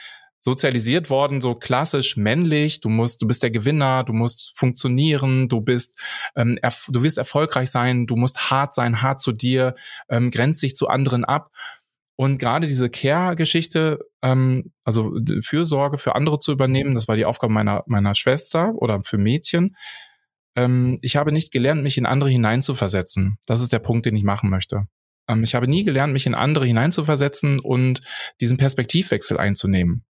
[0.44, 2.80] sozialisiert worden, so klassisch männlich.
[2.80, 6.02] Du musst, du bist der Gewinner, du musst funktionieren, du bist,
[6.36, 9.74] ähm, du wirst erfolgreich sein, du musst hart sein, hart zu dir,
[10.10, 11.50] ähm, grenzt dich zu anderen ab.
[12.16, 17.52] Und gerade diese Care-Geschichte, ähm, also Fürsorge für andere zu übernehmen, das war die Aufgabe
[17.54, 19.74] meiner meiner Schwester oder für Mädchen.
[20.56, 23.38] Ähm, ich habe nicht gelernt, mich in andere hineinzuversetzen.
[23.46, 24.88] Das ist der Punkt, den ich machen möchte.
[25.26, 28.02] Ähm, ich habe nie gelernt, mich in andere hineinzuversetzen und
[28.42, 30.04] diesen Perspektivwechsel einzunehmen.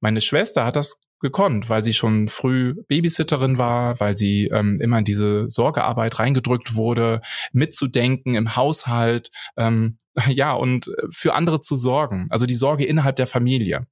[0.00, 4.98] Meine Schwester hat das gekonnt, weil sie schon früh Babysitterin war, weil sie ähm, immer
[4.98, 12.26] in diese Sorgearbeit reingedrückt wurde, mitzudenken im Haushalt, ähm, ja, und für andere zu sorgen,
[12.30, 13.86] also die Sorge innerhalb der Familie.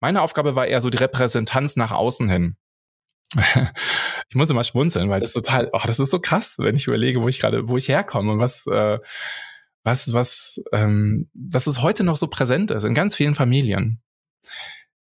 [0.00, 2.56] Meine Aufgabe war eher so die Repräsentanz nach außen hin.
[4.28, 7.22] ich muss immer schmunzeln, weil das total, oh, das ist so krass, wenn ich überlege,
[7.22, 8.98] wo ich gerade, wo ich herkomme und was, äh,
[9.84, 14.00] was, was, ähm, dass es heute noch so präsent ist in ganz vielen Familien.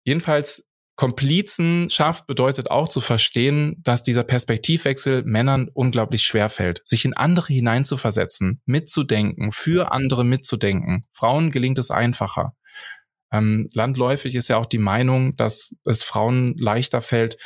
[0.04, 7.14] Jedenfalls Komplizenschaft bedeutet auch zu verstehen, dass dieser Perspektivwechsel Männern unglaublich schwer fällt, sich in
[7.14, 11.02] andere hineinzuversetzen, mitzudenken, für andere mitzudenken.
[11.12, 12.54] Frauen gelingt es einfacher.
[13.32, 17.38] Ähm, landläufig ist ja auch die Meinung, dass es Frauen leichter fällt,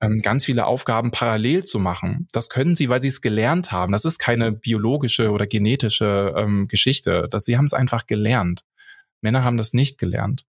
[0.00, 2.26] ähm, ganz viele Aufgaben parallel zu machen.
[2.32, 3.92] Das können sie, weil sie es gelernt haben.
[3.92, 7.28] Das ist keine biologische oder genetische ähm, Geschichte.
[7.30, 8.62] Das, sie haben es einfach gelernt.
[9.20, 10.46] Männer haben das nicht gelernt.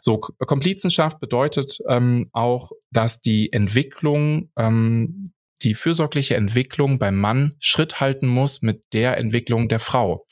[0.00, 8.00] So, Komplizenschaft bedeutet ähm, auch, dass die Entwicklung, ähm, die fürsorgliche Entwicklung beim Mann Schritt
[8.00, 10.26] halten muss mit der Entwicklung der Frau.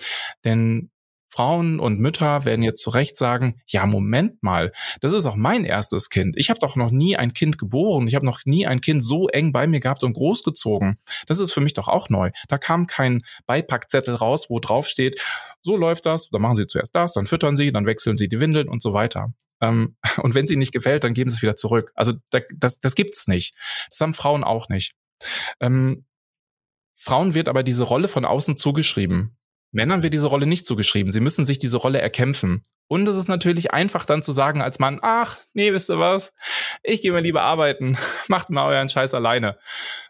[0.44, 0.90] Denn
[1.38, 5.64] Frauen und Mütter werden jetzt zu Recht sagen, ja, Moment mal, das ist auch mein
[5.64, 6.36] erstes Kind.
[6.36, 8.08] Ich habe doch noch nie ein Kind geboren.
[8.08, 10.96] Ich habe noch nie ein Kind so eng bei mir gehabt und großgezogen.
[11.28, 12.32] Das ist für mich doch auch neu.
[12.48, 15.22] Da kam kein Beipackzettel raus, wo drauf steht,
[15.62, 18.40] so läuft das, dann machen Sie zuerst das, dann füttern Sie, dann wechseln Sie die
[18.40, 19.32] Windeln und so weiter.
[19.60, 21.92] Ähm, und wenn sie nicht gefällt, dann geben sie es wieder zurück.
[21.94, 23.54] Also das, das gibt's nicht.
[23.90, 24.96] Das haben Frauen auch nicht.
[25.60, 26.04] Ähm,
[26.96, 29.37] Frauen wird aber diese Rolle von außen zugeschrieben.
[29.70, 31.12] Männern wird diese Rolle nicht zugeschrieben.
[31.12, 32.62] Sie müssen sich diese Rolle erkämpfen.
[32.86, 36.32] Und es ist natürlich einfach dann zu sagen als Mann, ach, nee, wisst ihr was?
[36.82, 37.98] Ich gehe mal lieber arbeiten.
[38.28, 39.58] Macht mal euren Scheiß alleine.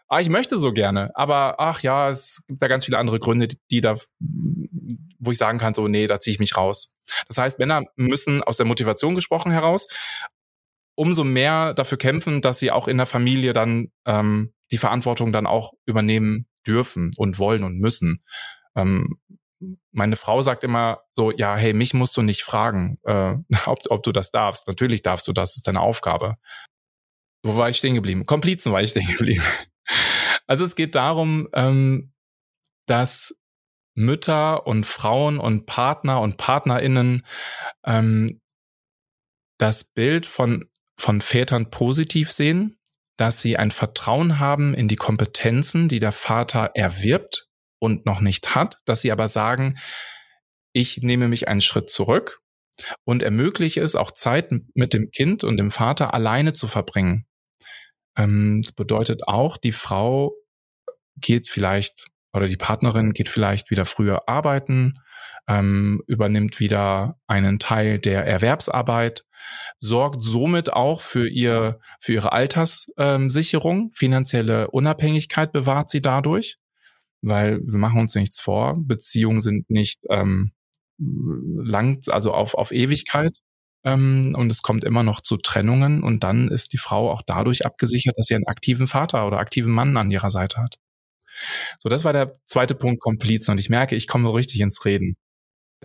[0.07, 1.11] Ah, ich möchte so gerne.
[1.15, 5.57] Aber ach ja, es gibt da ganz viele andere Gründe, die da, wo ich sagen
[5.57, 6.95] kann, so, nee, da ziehe ich mich raus.
[7.27, 9.87] Das heißt, Männer müssen aus der Motivation gesprochen heraus
[10.99, 15.47] umso mehr dafür kämpfen, dass sie auch in der Familie dann ähm, die Verantwortung dann
[15.47, 18.21] auch übernehmen dürfen und wollen und müssen.
[18.75, 19.17] Ähm,
[19.91, 24.03] meine Frau sagt immer so, ja, hey, mich musst du nicht fragen, äh, ob, ob
[24.03, 24.67] du das darfst.
[24.67, 26.37] Natürlich darfst du das, ist deine Aufgabe.
[27.43, 28.25] Wo war ich stehen geblieben?
[28.25, 29.43] Komplizen war ich stehen geblieben.
[30.47, 32.13] Also es geht darum, ähm,
[32.85, 33.35] dass
[33.95, 37.25] Mütter und Frauen und Partner und Partnerinnen
[37.85, 38.39] ähm,
[39.57, 42.77] das Bild von, von Vätern positiv sehen,
[43.17, 47.48] dass sie ein Vertrauen haben in die Kompetenzen, die der Vater erwirbt
[47.79, 49.77] und noch nicht hat, dass sie aber sagen,
[50.73, 52.41] ich nehme mich einen Schritt zurück
[53.03, 57.25] und ermögliche es auch Zeit mit dem Kind und dem Vater alleine zu verbringen.
[58.15, 60.33] Ähm, das bedeutet auch, die Frau
[61.17, 64.99] geht vielleicht oder die Partnerin geht vielleicht wieder früher arbeiten,
[65.47, 69.25] ähm, übernimmt wieder einen Teil der Erwerbsarbeit,
[69.77, 76.58] sorgt somit auch für ihr für ihre Alterssicherung, finanzielle Unabhängigkeit bewahrt sie dadurch
[77.21, 78.75] weil wir machen uns nichts vor.
[78.77, 80.51] Beziehungen sind nicht ähm,
[80.97, 83.39] lang, also auf, auf Ewigkeit.
[83.85, 87.65] Ähm, und es kommt immer noch zu Trennungen und dann ist die Frau auch dadurch
[87.65, 90.75] abgesichert, dass sie einen aktiven Vater oder aktiven Mann an ihrer Seite hat.
[91.79, 93.51] So, das war der zweite Punkt, Komplizen.
[93.51, 95.15] Und ich merke, ich komme richtig ins Reden.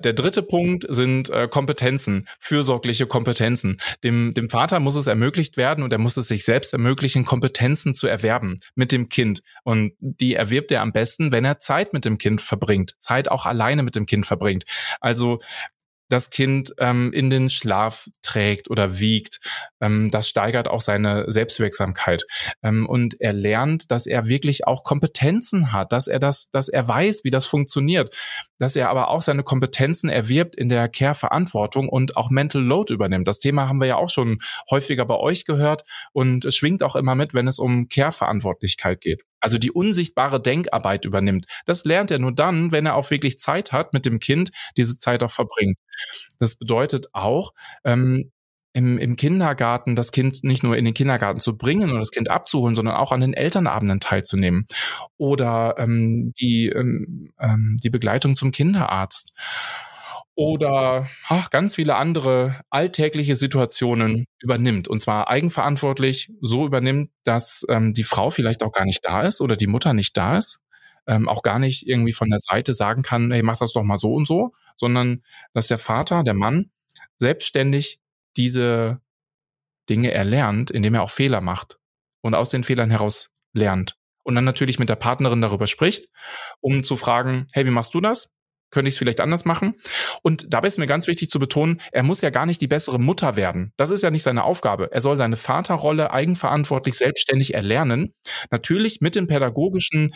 [0.02, 3.78] Der dritte Punkt sind äh, Kompetenzen, fürsorgliche Kompetenzen.
[4.02, 7.94] Dem, dem Vater muss es ermöglicht werden und er muss es sich selbst ermöglichen, Kompetenzen
[7.94, 9.42] zu erwerben mit dem Kind.
[9.62, 13.46] Und die erwirbt er am besten, wenn er Zeit mit dem Kind verbringt, Zeit auch
[13.46, 14.64] alleine mit dem Kind verbringt.
[15.00, 15.38] Also
[16.09, 19.40] das Kind ähm, in den Schlaf trägt oder wiegt.
[19.81, 22.25] Ähm, das steigert auch seine Selbstwirksamkeit.
[22.62, 26.87] Ähm, und er lernt, dass er wirklich auch Kompetenzen hat, dass er das, dass er
[26.87, 28.17] weiß, wie das funktioniert,
[28.59, 33.27] dass er aber auch seine Kompetenzen erwirbt in der Care-Verantwortung und auch Mental Load übernimmt.
[33.27, 34.38] Das Thema haben wir ja auch schon
[34.71, 39.59] häufiger bei euch gehört und schwingt auch immer mit, wenn es um Care-Verantwortlichkeit geht also
[39.59, 41.44] die unsichtbare Denkarbeit übernimmt.
[41.66, 44.96] Das lernt er nur dann, wenn er auch wirklich Zeit hat mit dem Kind, diese
[44.96, 45.76] Zeit auch verbringt.
[46.38, 47.52] Das bedeutet auch,
[47.85, 48.33] ähm,
[48.72, 52.30] im, im Kindergarten das Kind nicht nur in den Kindergarten zu bringen und das Kind
[52.30, 54.66] abzuholen, sondern auch an den Elternabenden teilzunehmen.
[55.18, 59.37] Oder ähm, die, ähm, ähm die Begleitung zum Kinderarzt
[60.37, 64.88] oder ach, ganz viele andere alltägliche Situationen übernimmt.
[64.88, 69.40] Und zwar eigenverantwortlich so übernimmt, dass ähm, die Frau vielleicht auch gar nicht da ist
[69.40, 70.61] oder die Mutter nicht da ist,
[71.07, 73.97] ähm, auch gar nicht irgendwie von der Seite sagen kann, hey, mach das doch mal
[73.97, 76.70] so und so, sondern dass der Vater, der Mann,
[77.16, 78.01] selbstständig
[78.37, 79.01] diese
[79.88, 81.79] Dinge erlernt, indem er auch Fehler macht
[82.23, 83.97] und aus den Fehlern heraus lernt.
[84.25, 86.09] Und dann natürlich mit der Partnerin darüber spricht,
[86.61, 88.35] um zu fragen, hey, wie machst du das?
[88.70, 89.74] Könnte ich es vielleicht anders machen.
[90.22, 92.98] Und dabei ist mir ganz wichtig zu betonen, er muss ja gar nicht die bessere
[92.98, 93.72] Mutter werden.
[93.77, 94.90] Das ist ja nicht seine Aufgabe.
[94.92, 98.14] Er soll seine Vaterrolle eigenverantwortlich selbstständig erlernen.
[98.50, 100.14] Natürlich mit dem pädagogischen,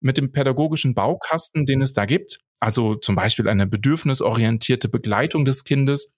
[0.00, 2.38] mit dem pädagogischen Baukasten, den es da gibt.
[2.60, 6.14] Also zum Beispiel eine bedürfnisorientierte Begleitung des Kindes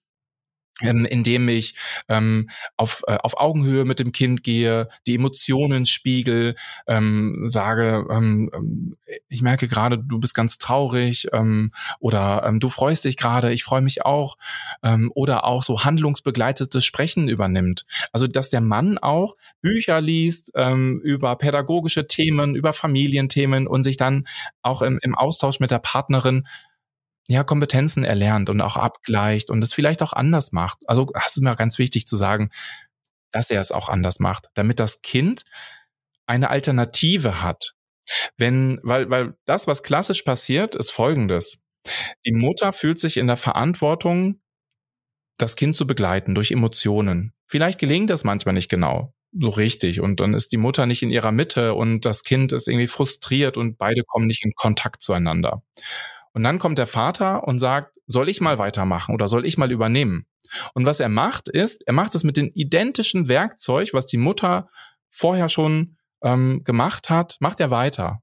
[0.81, 1.73] ähm, indem ich
[2.07, 8.51] ähm, auf, äh, auf Augenhöhe mit dem Kind gehe, die Emotionen spiegel, ähm, sage, ähm,
[8.53, 8.95] ähm,
[9.27, 13.63] ich merke gerade, du bist ganz traurig ähm, oder ähm, du freust dich gerade, ich
[13.63, 14.37] freue mich auch
[14.83, 17.85] ähm, oder auch so handlungsbegleitetes Sprechen übernimmt.
[18.11, 23.97] Also dass der Mann auch Bücher liest ähm, über pädagogische Themen, über Familienthemen und sich
[23.97, 24.27] dann
[24.61, 26.45] auch im, im Austausch mit der Partnerin
[27.27, 30.87] ja, Kompetenzen erlernt und auch abgleicht und es vielleicht auch anders macht.
[30.87, 32.49] Also das ist mir ganz wichtig zu sagen,
[33.31, 35.43] dass er es auch anders macht, damit das Kind
[36.25, 37.73] eine Alternative hat.
[38.37, 41.65] Wenn, weil, weil das, was klassisch passiert, ist folgendes.
[42.25, 44.41] Die Mutter fühlt sich in der Verantwortung,
[45.37, 47.33] das Kind zu begleiten durch Emotionen.
[47.47, 51.09] Vielleicht gelingt das manchmal nicht genau so richtig und dann ist die Mutter nicht in
[51.09, 55.61] ihrer Mitte und das Kind ist irgendwie frustriert und beide kommen nicht in Kontakt zueinander.
[56.37, 59.71] Und dann kommt der Vater und sagt, soll ich mal weitermachen oder soll ich mal
[59.71, 60.27] übernehmen?
[60.75, 64.69] Und was er macht, ist, er macht es mit dem identischen Werkzeug, was die Mutter
[65.09, 68.19] vorher schon ähm, gemacht hat, macht er weiter.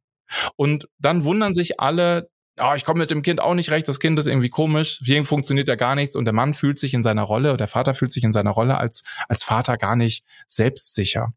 [0.54, 3.98] Und dann wundern sich alle, oh, ich komme mit dem Kind auch nicht recht, das
[3.98, 7.02] Kind ist irgendwie komisch, hier funktioniert ja gar nichts und der Mann fühlt sich in
[7.02, 11.32] seiner Rolle, der Vater fühlt sich in seiner Rolle als, als Vater gar nicht selbstsicher.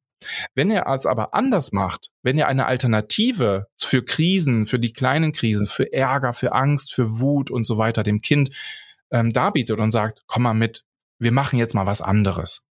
[0.55, 5.31] Wenn er es aber anders macht, wenn er eine Alternative für Krisen, für die kleinen
[5.31, 8.49] Krisen, für Ärger, für Angst, für Wut und so weiter dem Kind
[9.11, 10.85] ähm, darbietet und sagt, komm mal mit,
[11.19, 12.67] wir machen jetzt mal was anderes,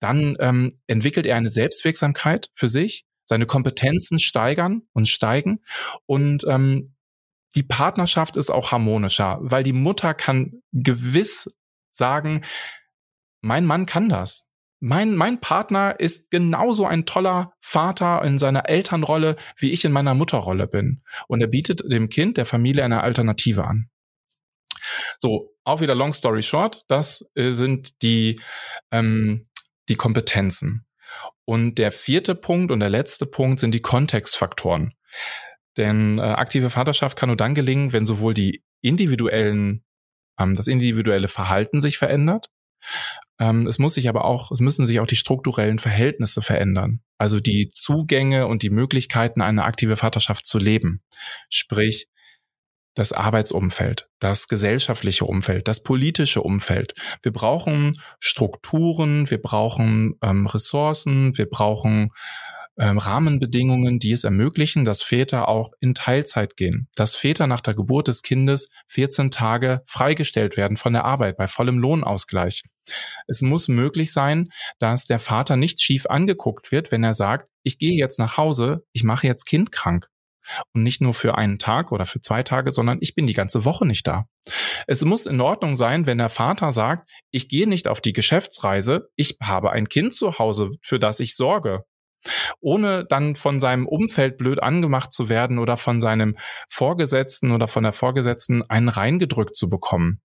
[0.00, 5.60] dann ähm, entwickelt er eine Selbstwirksamkeit für sich, seine Kompetenzen steigern und steigen
[6.06, 6.94] und ähm,
[7.54, 11.54] die Partnerschaft ist auch harmonischer, weil die Mutter kann gewiss
[11.90, 12.42] sagen,
[13.42, 14.51] mein Mann kann das
[14.82, 20.12] mein, mein Partner ist genauso ein toller Vater in seiner Elternrolle, wie ich in meiner
[20.12, 21.04] Mutterrolle bin.
[21.28, 23.88] Und er bietet dem Kind, der Familie eine Alternative an.
[25.18, 28.40] So, auch wieder long story short, das äh, sind die,
[28.90, 29.46] ähm,
[29.88, 30.84] die Kompetenzen.
[31.44, 34.94] Und der vierte Punkt und der letzte Punkt sind die Kontextfaktoren.
[35.76, 39.84] Denn äh, aktive Vaterschaft kann nur dann gelingen, wenn sowohl die individuellen,
[40.40, 42.50] ähm, das individuelle Verhalten sich verändert,
[43.38, 47.00] ähm, es muss sich aber auch, es müssen sich auch die strukturellen Verhältnisse verändern.
[47.18, 51.02] Also die Zugänge und die Möglichkeiten, eine aktive Vaterschaft zu leben.
[51.48, 52.08] Sprich,
[52.94, 56.94] das Arbeitsumfeld, das gesellschaftliche Umfeld, das politische Umfeld.
[57.22, 62.10] Wir brauchen Strukturen, wir brauchen ähm, Ressourcen, wir brauchen
[62.78, 67.74] ähm, Rahmenbedingungen, die es ermöglichen, dass Väter auch in Teilzeit gehen, dass Väter nach der
[67.74, 72.62] Geburt des Kindes 14 Tage freigestellt werden von der Arbeit bei vollem Lohnausgleich.
[73.26, 77.78] Es muss möglich sein, dass der Vater nicht schief angeguckt wird, wenn er sagt, ich
[77.78, 80.08] gehe jetzt nach Hause, ich mache jetzt Kind krank.
[80.74, 83.64] Und nicht nur für einen Tag oder für zwei Tage, sondern ich bin die ganze
[83.64, 84.26] Woche nicht da.
[84.88, 89.08] Es muss in Ordnung sein, wenn der Vater sagt, ich gehe nicht auf die Geschäftsreise,
[89.14, 91.84] ich habe ein Kind zu Hause, für das ich sorge
[92.60, 96.36] ohne dann von seinem Umfeld blöd angemacht zu werden oder von seinem
[96.68, 100.20] Vorgesetzten oder von der Vorgesetzten einen reingedrückt zu bekommen.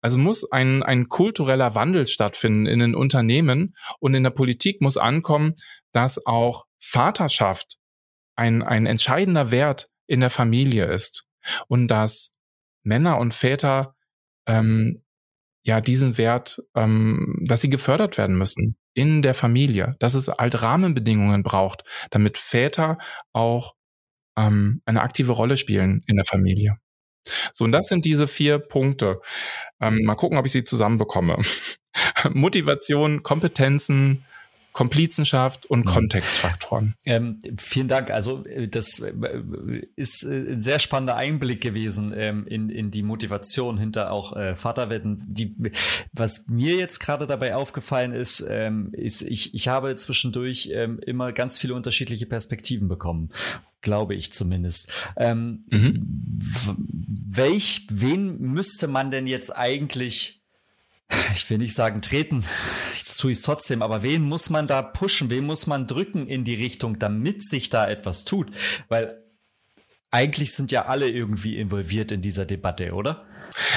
[0.00, 4.96] Also muss ein, ein kultureller Wandel stattfinden in den Unternehmen und in der Politik muss
[4.96, 5.54] ankommen,
[5.92, 7.76] dass auch Vaterschaft
[8.34, 11.26] ein, ein entscheidender Wert in der Familie ist
[11.66, 12.32] und dass
[12.82, 13.94] Männer und Väter
[14.46, 14.96] ähm,
[15.64, 20.60] ja diesen Wert, ähm, dass sie gefördert werden müssen in der Familie, dass es halt
[20.60, 22.98] Rahmenbedingungen braucht, damit Väter
[23.32, 23.74] auch
[24.36, 26.78] ähm, eine aktive Rolle spielen in der Familie.
[27.52, 29.20] So, und das sind diese vier Punkte.
[29.80, 31.38] Ähm, mal gucken, ob ich sie zusammenbekomme.
[32.32, 34.24] Motivation, Kompetenzen,
[34.72, 35.84] Komplizenschaft und mhm.
[35.84, 36.94] Kontextfaktoren.
[37.04, 38.10] Ähm, vielen Dank.
[38.10, 39.12] Also äh, das äh,
[39.96, 44.54] ist äh, ein sehr spannender Einblick gewesen ähm, in, in die Motivation hinter auch äh,
[44.54, 45.24] Vaterwetten.
[45.26, 45.56] Die,
[46.12, 51.32] was mir jetzt gerade dabei aufgefallen ist, ähm, ist ich, ich habe zwischendurch ähm, immer
[51.32, 53.30] ganz viele unterschiedliche Perspektiven bekommen
[53.80, 54.92] glaube ich zumindest.
[55.16, 56.04] Ähm, mhm.
[57.30, 60.37] Welch, wen müsste man denn jetzt eigentlich
[61.34, 62.44] ich will nicht sagen treten,
[62.96, 66.26] jetzt tue ich es trotzdem, aber wen muss man da pushen, wen muss man drücken
[66.26, 68.50] in die Richtung, damit sich da etwas tut?
[68.88, 69.22] Weil
[70.10, 73.26] eigentlich sind ja alle irgendwie involviert in dieser Debatte, oder?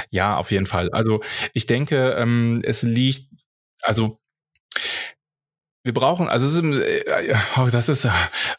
[0.10, 0.89] Ja, auf jeden Fall.
[0.91, 1.22] Also
[1.54, 3.30] ich denke, ähm, es liegt,
[3.82, 4.21] also
[5.84, 8.08] wir brauchen, also äh, oh, das ist,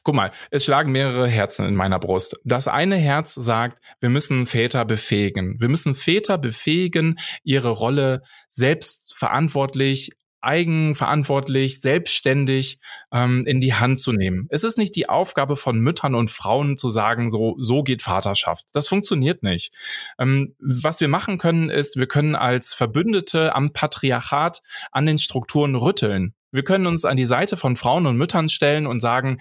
[0.02, 2.40] guck mal, es schlagen mehrere Herzen in meiner Brust.
[2.44, 5.56] Das eine Herz sagt, wir müssen Väter befähigen.
[5.60, 10.10] Wir müssen Väter befähigen, ihre Rolle selbstverantwortlich
[10.42, 12.80] eigenverantwortlich, selbstständig
[13.12, 14.46] ähm, in die Hand zu nehmen.
[14.50, 18.66] Es ist nicht die Aufgabe von Müttern und Frauen zu sagen, so, so geht Vaterschaft.
[18.72, 19.72] Das funktioniert nicht.
[20.18, 25.76] Ähm, was wir machen können, ist, wir können als Verbündete am Patriarchat an den Strukturen
[25.76, 26.34] rütteln.
[26.52, 29.38] Wir können uns an die Seite von Frauen und Müttern stellen und sagen,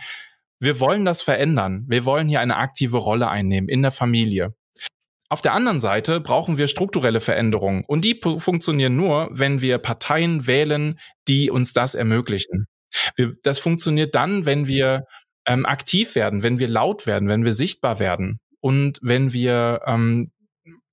[0.59, 1.85] wir wollen das verändern.
[1.87, 4.53] Wir wollen hier eine aktive Rolle einnehmen in der Familie.
[5.29, 10.45] Auf der anderen Seite brauchen wir strukturelle Veränderungen und die funktionieren nur, wenn wir Parteien
[10.45, 12.65] wählen, die uns das ermöglichen.
[13.15, 15.05] Wir, das funktioniert dann, wenn wir
[15.45, 20.31] ähm, aktiv werden, wenn wir laut werden, wenn wir sichtbar werden und wenn wir ähm,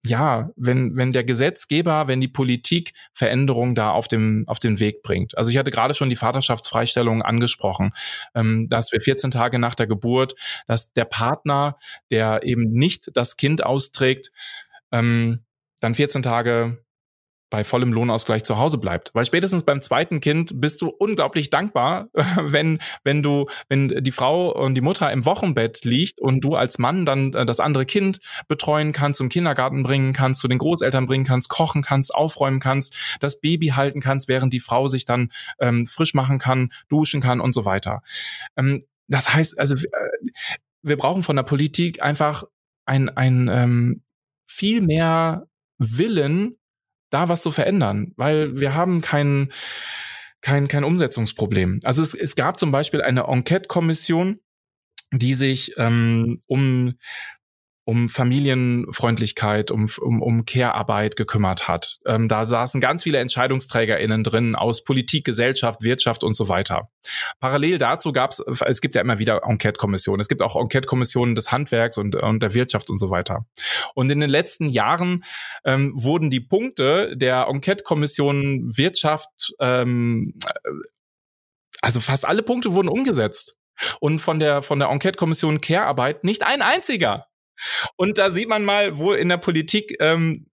[0.09, 5.03] ja, wenn, wenn der Gesetzgeber, wenn die Politik Veränderungen da auf dem, auf den Weg
[5.03, 5.37] bringt.
[5.37, 7.93] Also ich hatte gerade schon die Vaterschaftsfreistellung angesprochen,
[8.35, 10.35] ähm, dass wir 14 Tage nach der Geburt,
[10.67, 11.77] dass der Partner,
[12.11, 14.31] der eben nicht das Kind austrägt,
[14.93, 15.45] ähm,
[15.81, 16.79] dann 14 Tage
[17.51, 19.11] bei vollem Lohnausgleich zu Hause bleibt.
[19.15, 24.53] Weil spätestens beim zweiten Kind bist du unglaublich dankbar, wenn, wenn du, wenn die Frau
[24.53, 28.19] und die Mutter im Wochenbett liegt und du als Mann dann äh, das andere Kind
[28.49, 32.97] betreuen kannst, zum Kindergarten bringen kannst, zu den Großeltern bringen kannst, kochen kannst, aufräumen kannst,
[33.21, 37.41] das Baby halten kannst, während die Frau sich dann ähm, frisch machen kann, duschen kann
[37.41, 38.03] und so weiter.
[38.57, 40.31] Ähm, das heißt, also äh,
[40.83, 42.45] wir brauchen von der Politik einfach
[42.85, 44.03] ein, ein ähm,
[44.47, 45.47] viel mehr
[45.79, 46.58] Willen,
[47.11, 49.53] da was zu verändern, weil wir haben kein,
[50.41, 51.81] kein, kein Umsetzungsproblem.
[51.85, 54.41] Also es, es gab zum Beispiel eine Enquete-Kommission,
[55.13, 56.95] die sich ähm, um
[57.89, 62.01] um Familienfreundlichkeit, um, um, um Care-Arbeit gekümmert hat.
[62.05, 66.91] Ähm, da saßen ganz viele EntscheidungsträgerInnen drin aus Politik, Gesellschaft, Wirtschaft und so weiter.
[67.41, 70.21] Parallel dazu gab es, es gibt ja immer wieder Enquete-Kommissionen.
[70.21, 73.47] Es gibt auch Enquete-Kommissionen des Handwerks und, und der Wirtschaft und so weiter.
[73.95, 75.25] Und in den letzten Jahren
[75.65, 80.35] ähm, wurden die Punkte der Enquete-Kommission Wirtschaft, ähm,
[81.81, 83.55] also fast alle Punkte wurden umgesetzt.
[83.99, 87.29] Und von der, von der Enquete-Kommission Care-Arbeit nicht ein einziger.
[87.97, 90.47] Und da sieht man mal, wo in der Politik ähm,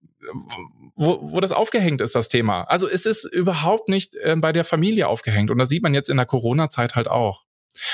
[0.95, 2.63] wo, wo das aufgehängt ist, das Thema.
[2.63, 5.51] Also es ist überhaupt nicht äh, bei der Familie aufgehängt.
[5.51, 7.43] Und das sieht man jetzt in der Corona-Zeit halt auch.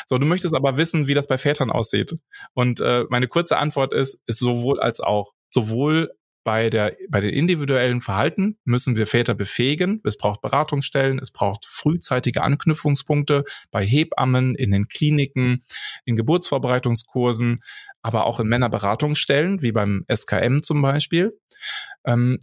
[0.05, 2.13] So, du möchtest aber wissen, wie das bei Vätern aussieht.
[2.53, 5.33] Und äh, meine kurze Antwort ist, ist sowohl als auch.
[5.49, 6.11] Sowohl
[6.43, 10.01] bei der, bei den individuellen Verhalten müssen wir Väter befähigen.
[10.03, 15.63] Es braucht Beratungsstellen, es braucht frühzeitige Anknüpfungspunkte bei Hebammen, in den Kliniken,
[16.05, 17.57] in Geburtsvorbereitungskursen
[18.01, 21.37] aber auch in Männerberatungsstellen, wie beim SKM zum Beispiel.
[22.05, 22.39] Ähm,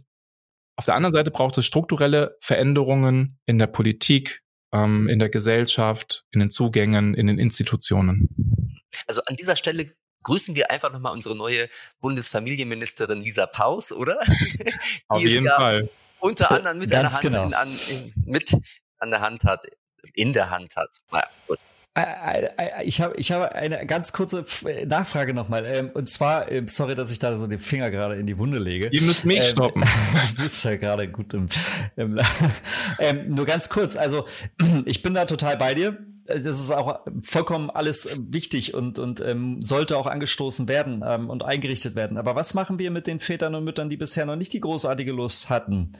[0.75, 4.41] auf der anderen Seite braucht es strukturelle Veränderungen in der Politik,
[4.71, 8.79] ähm, in der Gesellschaft, in den Zugängen, in den Institutionen.
[9.05, 9.93] Also an dieser Stelle
[10.23, 11.69] grüßen wir einfach nochmal unsere neue
[11.99, 14.19] Bundesfamilienministerin Lisa Paus, oder?
[15.07, 15.89] Auf jeden ja Fall.
[16.19, 17.45] Unter anderem mit, Hand genau.
[17.45, 18.57] in, an, in, mit
[18.97, 19.65] an der Hand hat,
[20.13, 20.97] in der Hand hat.
[21.11, 21.59] Naja, gut.
[21.95, 24.45] Äh, äh, äh, ich habe ich habe eine ganz kurze
[24.85, 25.65] Nachfrage nochmal.
[25.65, 28.59] Ähm, und zwar, ähm, sorry, dass ich da so den Finger gerade in die Wunde
[28.59, 28.89] lege.
[28.91, 29.83] Ihr müsst mich ähm, stoppen.
[30.35, 31.47] du bist ja gerade gut im,
[31.95, 32.19] im
[32.99, 34.25] ähm, Nur ganz kurz, also
[34.85, 35.97] ich bin da total bei dir.
[36.25, 41.41] Das ist auch vollkommen alles wichtig und, und ähm, sollte auch angestoßen werden ähm, und
[41.41, 42.17] eingerichtet werden.
[42.17, 45.11] Aber was machen wir mit den Vätern und Müttern, die bisher noch nicht die großartige
[45.11, 45.91] Lust hatten?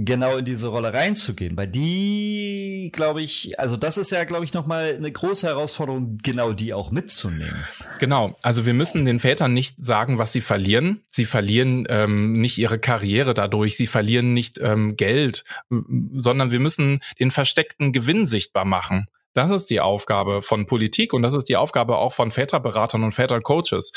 [0.00, 1.56] Genau in diese Rolle reinzugehen.
[1.56, 6.52] Bei die, glaube ich, also das ist ja, glaube ich, nochmal eine große Herausforderung, genau
[6.52, 7.64] die auch mitzunehmen.
[7.98, 11.02] Genau, also wir müssen den Vätern nicht sagen, was sie verlieren.
[11.10, 15.42] Sie verlieren ähm, nicht ihre Karriere dadurch, sie verlieren nicht ähm, Geld,
[16.14, 19.08] sondern wir müssen den versteckten Gewinn sichtbar machen.
[19.34, 23.12] Das ist die Aufgabe von Politik und das ist die Aufgabe auch von Väterberatern und
[23.12, 23.92] Vätercoaches.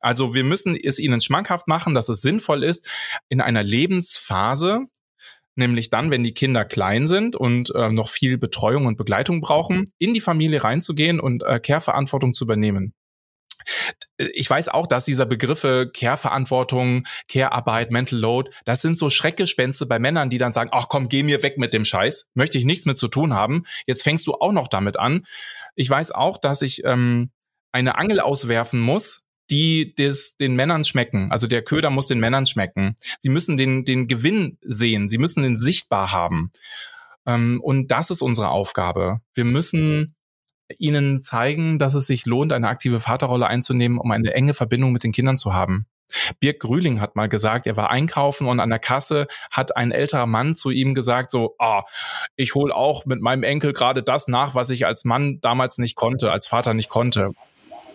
[0.00, 2.88] Also wir müssen es ihnen schmackhaft machen, dass es sinnvoll ist,
[3.28, 4.86] in einer Lebensphase
[5.56, 9.86] nämlich dann, wenn die Kinder klein sind und äh, noch viel Betreuung und Begleitung brauchen,
[9.98, 12.94] in die Familie reinzugehen und äh, Care-Verantwortung zu übernehmen.
[14.16, 19.98] Ich weiß auch, dass dieser Begriffe Care-Verantwortung, Care-Arbeit, Mental Load, das sind so Schreckgespenste bei
[19.98, 22.86] Männern, die dann sagen, ach komm, geh mir weg mit dem Scheiß, möchte ich nichts
[22.86, 23.64] mit zu tun haben.
[23.86, 25.26] Jetzt fängst du auch noch damit an.
[25.74, 27.30] Ich weiß auch, dass ich ähm,
[27.72, 31.30] eine Angel auswerfen muss, die des, den Männern schmecken.
[31.30, 32.96] Also der Köder muss den Männern schmecken.
[33.18, 35.08] Sie müssen den, den Gewinn sehen.
[35.08, 36.50] Sie müssen den sichtbar haben.
[37.26, 39.20] Ähm, und das ist unsere Aufgabe.
[39.34, 40.14] Wir müssen
[40.78, 45.04] ihnen zeigen, dass es sich lohnt, eine aktive Vaterrolle einzunehmen, um eine enge Verbindung mit
[45.04, 45.86] den Kindern zu haben.
[46.38, 50.26] Birk Grüling hat mal gesagt, er war einkaufen und an der Kasse hat ein älterer
[50.26, 51.82] Mann zu ihm gesagt, so, ah,
[52.36, 55.96] ich hol auch mit meinem Enkel gerade das nach, was ich als Mann damals nicht
[55.96, 57.32] konnte, als Vater nicht konnte.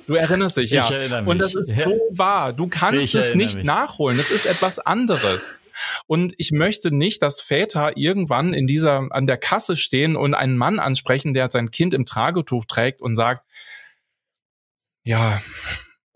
[0.07, 0.87] Du erinnerst dich, ja.
[1.25, 2.53] Und das ist so wahr.
[2.53, 3.65] Du kannst ich es nicht mich.
[3.65, 4.17] nachholen.
[4.17, 5.55] Das ist etwas anderes.
[6.07, 10.57] Und ich möchte nicht, dass Väter irgendwann in dieser, an der Kasse stehen und einen
[10.57, 13.45] Mann ansprechen, der sein Kind im Tragetuch trägt und sagt,
[15.03, 15.41] ja,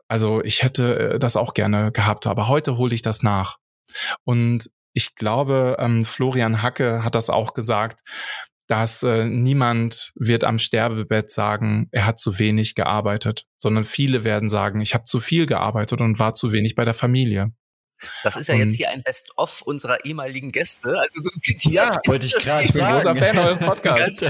[0.07, 3.57] also ich hätte äh, das auch gerne gehabt, aber heute hole ich das nach.
[4.23, 8.01] Und ich glaube, ähm, Florian Hacke hat das auch gesagt,
[8.67, 14.49] dass äh, niemand wird am Sterbebett sagen, er hat zu wenig gearbeitet, sondern viele werden
[14.49, 17.51] sagen, ich habe zu viel gearbeitet und war zu wenig bei der Familie.
[18.23, 20.97] Das ist ja jetzt hier ein Best-of unserer ehemaligen Gäste.
[20.99, 21.21] Also
[21.69, 23.01] ja, wollte ich gerade sagen.
[23.01, 24.23] Großer Fan eures Podcasts.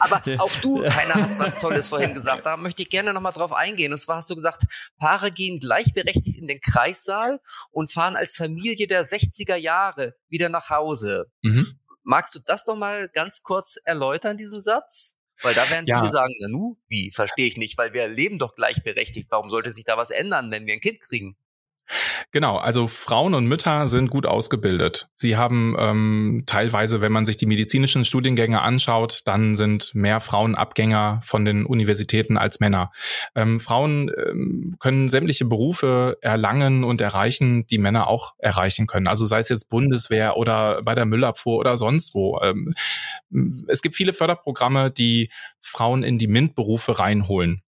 [0.00, 2.44] Aber auch du, Heiner, hast was Tolles vorhin gesagt.
[2.44, 3.92] Da möchte ich gerne nochmal drauf eingehen.
[3.92, 4.64] Und zwar hast du gesagt,
[4.98, 7.40] Paare gehen gleichberechtigt in den Kreissaal
[7.70, 11.30] und fahren als Familie der 60er Jahre wieder nach Hause.
[11.42, 11.78] Mhm.
[12.10, 15.16] Magst du das doch mal ganz kurz erläutern, diesen Satz?
[15.42, 16.00] Weil da werden ja.
[16.00, 19.30] viele sagen, na nu, wie, verstehe ich nicht, weil wir leben doch gleichberechtigt.
[19.30, 21.36] Warum sollte sich da was ändern, wenn wir ein Kind kriegen?
[22.32, 25.08] Genau, also Frauen und Mütter sind gut ausgebildet.
[25.14, 30.54] Sie haben ähm, teilweise, wenn man sich die medizinischen Studiengänge anschaut, dann sind mehr Frauen
[30.54, 32.92] Abgänger von den Universitäten als Männer.
[33.34, 39.08] Ähm, Frauen ähm, können sämtliche Berufe erlangen und erreichen, die Männer auch erreichen können.
[39.08, 42.40] Also sei es jetzt Bundeswehr oder bei der Müllabfuhr oder sonst wo.
[42.42, 42.74] Ähm,
[43.68, 45.30] es gibt viele Förderprogramme, die
[45.60, 47.62] Frauen in die MINT-Berufe reinholen.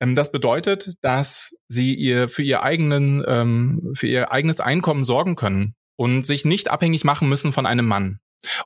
[0.00, 5.34] Ähm, das bedeutet, dass sie ihr für ihr eigenen, ähm, für ihr eigenes Einkommen sorgen
[5.34, 8.20] können und sich nicht abhängig machen müssen von einem Mann.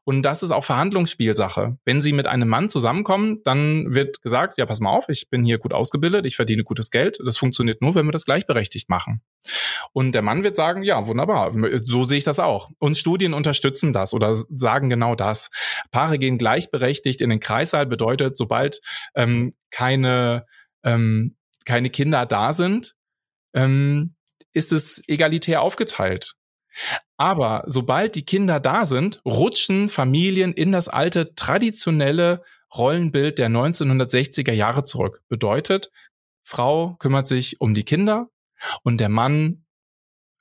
[0.04, 1.78] Und das ist auch Verhandlungsspielsache.
[1.84, 5.44] Wenn Sie mit einem Mann zusammenkommen, dann wird gesagt, ja, pass mal auf, ich bin
[5.44, 7.18] hier gut ausgebildet, ich verdiene gutes Geld.
[7.24, 9.22] Das funktioniert nur, wenn wir das gleichberechtigt machen.
[9.92, 11.52] Und der Mann wird sagen, ja, wunderbar,
[11.84, 12.70] so sehe ich das auch.
[12.78, 15.50] Und Studien unterstützen das oder sagen genau das.
[15.90, 18.80] Paare gehen gleichberechtigt in den Kreissaal bedeutet, sobald
[19.14, 20.44] ähm, keine
[20.84, 22.94] ähm, keine Kinder da sind,
[23.54, 24.14] ähm,
[24.52, 26.34] ist es egalitär aufgeteilt.
[27.16, 32.42] Aber sobald die Kinder da sind, rutschen Familien in das alte traditionelle
[32.74, 35.20] Rollenbild der 1960er Jahre zurück.
[35.28, 35.90] Bedeutet,
[36.44, 38.28] Frau kümmert sich um die Kinder
[38.82, 39.66] und der Mann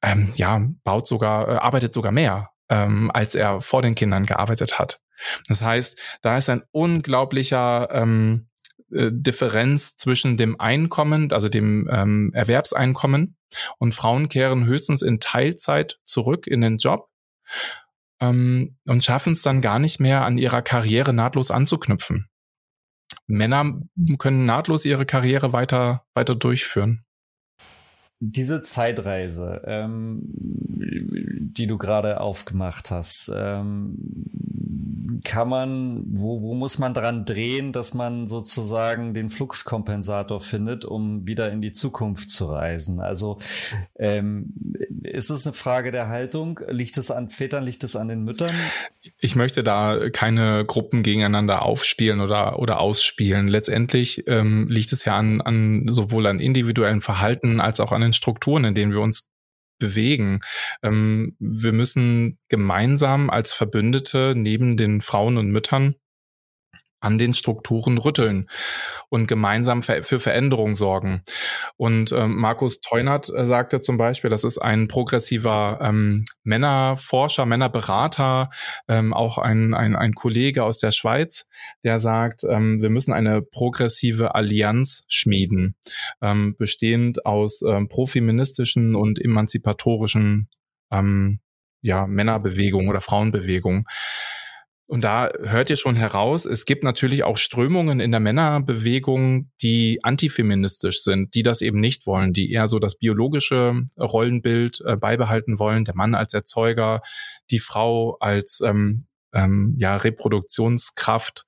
[0.01, 4.79] ähm, ja baut sogar äh, arbeitet sogar mehr ähm, als er vor den Kindern gearbeitet
[4.79, 5.01] hat.
[5.47, 8.47] Das heißt, da ist ein unglaublicher ähm,
[8.93, 13.35] äh, Differenz zwischen dem Einkommen, also dem ähm, Erwerbseinkommen
[13.77, 17.09] und Frauen kehren höchstens in Teilzeit zurück in den Job
[18.19, 22.27] ähm, und schaffen es dann gar nicht mehr an ihrer Karriere nahtlos anzuknüpfen.
[23.27, 23.81] Männer
[24.17, 27.03] können nahtlos ihre Karriere weiter, weiter durchführen.
[28.19, 33.97] Diese Zeitreise, ähm, die du gerade aufgemacht hast, ähm,
[35.23, 41.25] kann man, wo, wo muss man dran drehen, dass man sozusagen den Fluxkompensator findet, um
[41.25, 42.99] wieder in die Zukunft zu reisen?
[42.99, 43.39] Also
[43.97, 44.53] ähm,
[45.03, 46.59] ist es eine Frage der Haltung?
[46.69, 48.51] Liegt es an Vätern, liegt es an den Müttern?
[49.19, 53.47] Ich möchte da keine Gruppen gegeneinander aufspielen oder, oder ausspielen.
[53.47, 58.13] Letztendlich ähm, liegt es ja an, an sowohl an individuellen Verhalten als auch an den
[58.13, 59.30] Strukturen, in denen wir uns
[59.81, 60.39] bewegen.
[60.81, 65.95] Ähm, wir müssen gemeinsam als Verbündete neben den Frauen und Müttern
[67.01, 68.49] an den Strukturen rütteln
[69.09, 71.23] und gemeinsam für Veränderung sorgen.
[71.75, 78.49] Und ähm, Markus Teunert äh, sagte zum Beispiel, das ist ein progressiver ähm, Männerforscher, Männerberater,
[78.87, 81.49] ähm, auch ein, ein, ein Kollege aus der Schweiz,
[81.83, 85.75] der sagt, ähm, wir müssen eine progressive Allianz schmieden,
[86.21, 90.49] ähm, bestehend aus ähm, profeministischen und emanzipatorischen
[90.91, 91.39] ähm,
[91.81, 93.85] ja, Männerbewegungen oder Frauenbewegungen.
[94.91, 100.03] Und da hört ihr schon heraus, es gibt natürlich auch Strömungen in der Männerbewegung, die
[100.03, 105.59] antifeministisch sind, die das eben nicht wollen, die eher so das biologische Rollenbild äh, beibehalten
[105.59, 107.01] wollen, der Mann als Erzeuger,
[107.51, 111.45] die Frau als ähm, ähm, ja, Reproduktionskraft,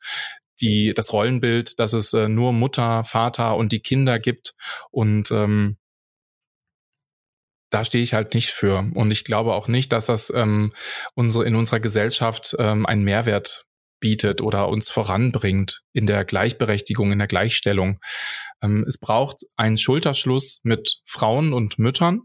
[0.61, 4.53] die, das Rollenbild, dass es äh, nur Mutter, Vater und die Kinder gibt.
[4.89, 5.75] Und ähm,
[7.73, 8.89] da stehe ich halt nicht für.
[8.93, 10.73] Und ich glaube auch nicht, dass das ähm,
[11.15, 13.65] unsere, in unserer Gesellschaft ähm, einen Mehrwert
[13.99, 17.99] bietet oder uns voranbringt in der Gleichberechtigung, in der Gleichstellung.
[18.61, 22.21] Ähm, es braucht einen Schulterschluss mit Frauen und Müttern.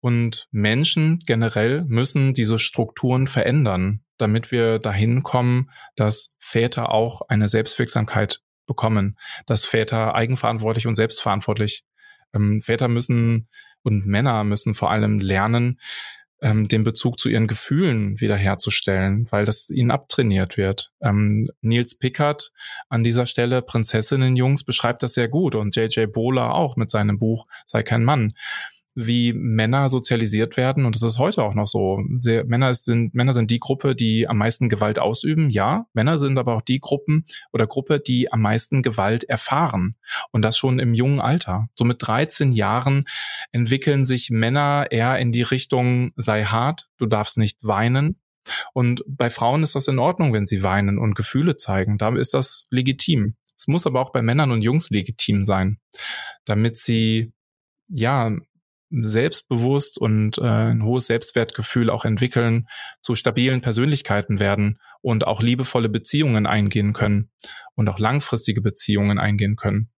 [0.00, 7.48] Und Menschen generell müssen diese Strukturen verändern, damit wir dahin kommen, dass Väter auch eine
[7.48, 9.16] Selbstwirksamkeit bekommen,
[9.46, 11.84] dass Väter eigenverantwortlich und selbstverantwortlich
[12.34, 13.48] ähm, Väter müssen
[13.82, 15.78] Und Männer müssen vor allem lernen,
[16.40, 20.92] ähm, den Bezug zu ihren Gefühlen wiederherzustellen, weil das ihnen abtrainiert wird.
[21.00, 22.52] Ähm, Nils Pickard
[22.88, 26.12] an dieser Stelle, Prinzessinnenjungs, beschreibt das sehr gut und J.J.
[26.12, 28.34] Bohler auch mit seinem Buch Sei kein Mann
[28.94, 32.02] wie Männer sozialisiert werden und das ist heute auch noch so.
[32.12, 35.50] Sehr, Männer sind Männer sind die Gruppe, die am meisten Gewalt ausüben.
[35.50, 39.96] Ja, Männer sind aber auch die Gruppen oder Gruppe, die am meisten Gewalt erfahren
[40.32, 41.68] und das schon im jungen Alter.
[41.76, 43.04] So mit 13 Jahren
[43.52, 48.20] entwickeln sich Männer eher in die Richtung sei hart, du darfst nicht weinen.
[48.72, 51.98] Und bei Frauen ist das in Ordnung, wenn sie weinen und Gefühle zeigen.
[51.98, 53.36] Da ist das legitim.
[53.56, 55.78] Es muss aber auch bei Männern und Jungs legitim sein,
[56.44, 57.32] damit sie
[57.88, 58.36] ja
[58.90, 62.68] selbstbewusst und äh, ein hohes Selbstwertgefühl auch entwickeln,
[63.00, 67.30] zu stabilen Persönlichkeiten werden und auch liebevolle Beziehungen eingehen können
[67.74, 69.90] und auch langfristige Beziehungen eingehen können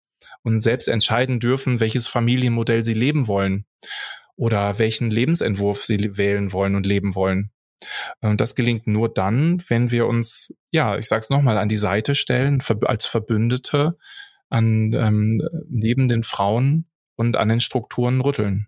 [0.43, 3.65] und selbst entscheiden dürfen, welches Familienmodell sie leben wollen
[4.35, 7.51] oder welchen Lebensentwurf sie wählen wollen und leben wollen.
[8.21, 12.15] Und das gelingt nur dann, wenn wir uns, ja, ich sag's nochmal, an die Seite
[12.15, 13.97] stellen, als Verbündete,
[14.49, 18.67] an ähm, neben den Frauen und an den Strukturen rütteln.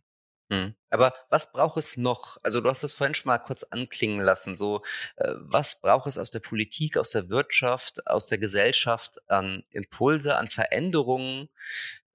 [0.52, 0.76] Mhm.
[0.90, 2.38] Aber was braucht es noch?
[2.44, 4.58] Also du hast das vorhin schon mal kurz anklingen lassen.
[4.58, 4.84] So,
[5.16, 10.38] äh, was braucht es aus der Politik, aus der Wirtschaft, aus der Gesellschaft an Impulse,
[10.38, 11.48] an Veränderungen,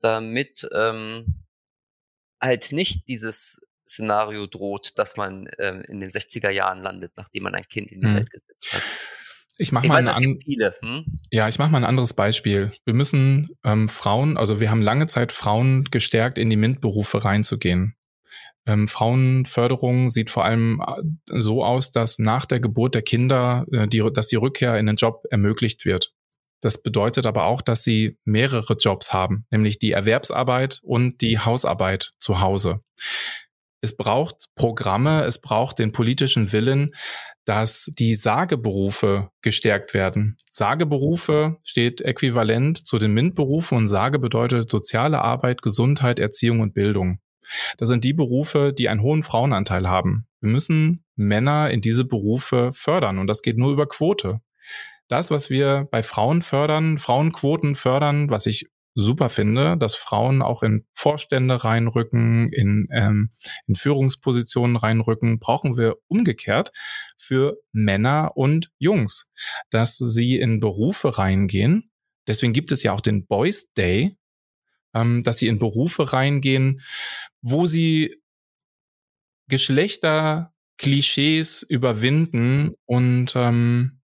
[0.01, 1.47] damit ähm,
[2.41, 7.55] halt nicht dieses Szenario droht, dass man ähm, in den 60er Jahren landet, nachdem man
[7.55, 8.17] ein Kind in die hm.
[8.17, 8.83] Welt gesetzt hat.
[9.59, 10.39] Ich mache mal, weiß, ein
[10.81, 11.19] hm?
[11.31, 12.73] ja, ich mach mal ein anderes Beispiel.
[12.85, 17.97] Wir müssen ähm, Frauen, also wir haben lange Zeit Frauen gestärkt, in die MINT-Berufe reinzugehen.
[18.67, 23.87] Ähm, Frauenförderung sieht vor allem äh, so aus, dass nach der Geburt der Kinder, äh,
[23.87, 26.13] die, dass die Rückkehr in den Job ermöglicht wird.
[26.61, 32.13] Das bedeutet aber auch, dass sie mehrere Jobs haben, nämlich die Erwerbsarbeit und die Hausarbeit
[32.19, 32.81] zu Hause.
[33.83, 36.91] Es braucht Programme, es braucht den politischen Willen,
[37.45, 40.37] dass die Sageberufe gestärkt werden.
[40.51, 47.21] Sageberufe steht äquivalent zu den MINT-Berufen und Sage bedeutet soziale Arbeit, Gesundheit, Erziehung und Bildung.
[47.79, 50.27] Das sind die Berufe, die einen hohen Frauenanteil haben.
[50.41, 54.41] Wir müssen Männer in diese Berufe fördern und das geht nur über Quote.
[55.09, 60.63] Das, was wir bei Frauen fördern, Frauenquoten fördern, was ich super finde, dass Frauen auch
[60.63, 63.29] in Vorstände reinrücken, in, ähm,
[63.67, 66.73] in Führungspositionen reinrücken, brauchen wir umgekehrt
[67.19, 69.31] für Männer und Jungs,
[69.71, 71.91] dass sie in Berufe reingehen.
[72.27, 74.17] Deswegen gibt es ja auch den Boys Day,
[74.97, 76.83] ähm, dass sie in Berufe reingehen,
[77.43, 78.17] wo sie
[79.49, 84.01] Geschlechterklischees überwinden und ähm,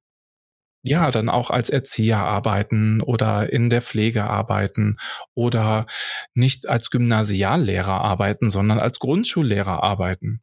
[0.85, 4.97] ja, dann auch als Erzieher arbeiten oder in der Pflege arbeiten
[5.35, 5.87] oder
[6.35, 10.43] nicht als Gymnasiallehrer arbeiten, sondern als Grundschullehrer arbeiten.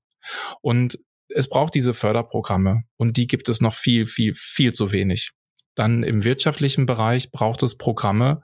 [0.62, 0.97] Und
[1.28, 5.32] es braucht diese Förderprogramme und die gibt es noch viel, viel, viel zu wenig.
[5.76, 8.41] Dann im wirtschaftlichen Bereich braucht es Programme,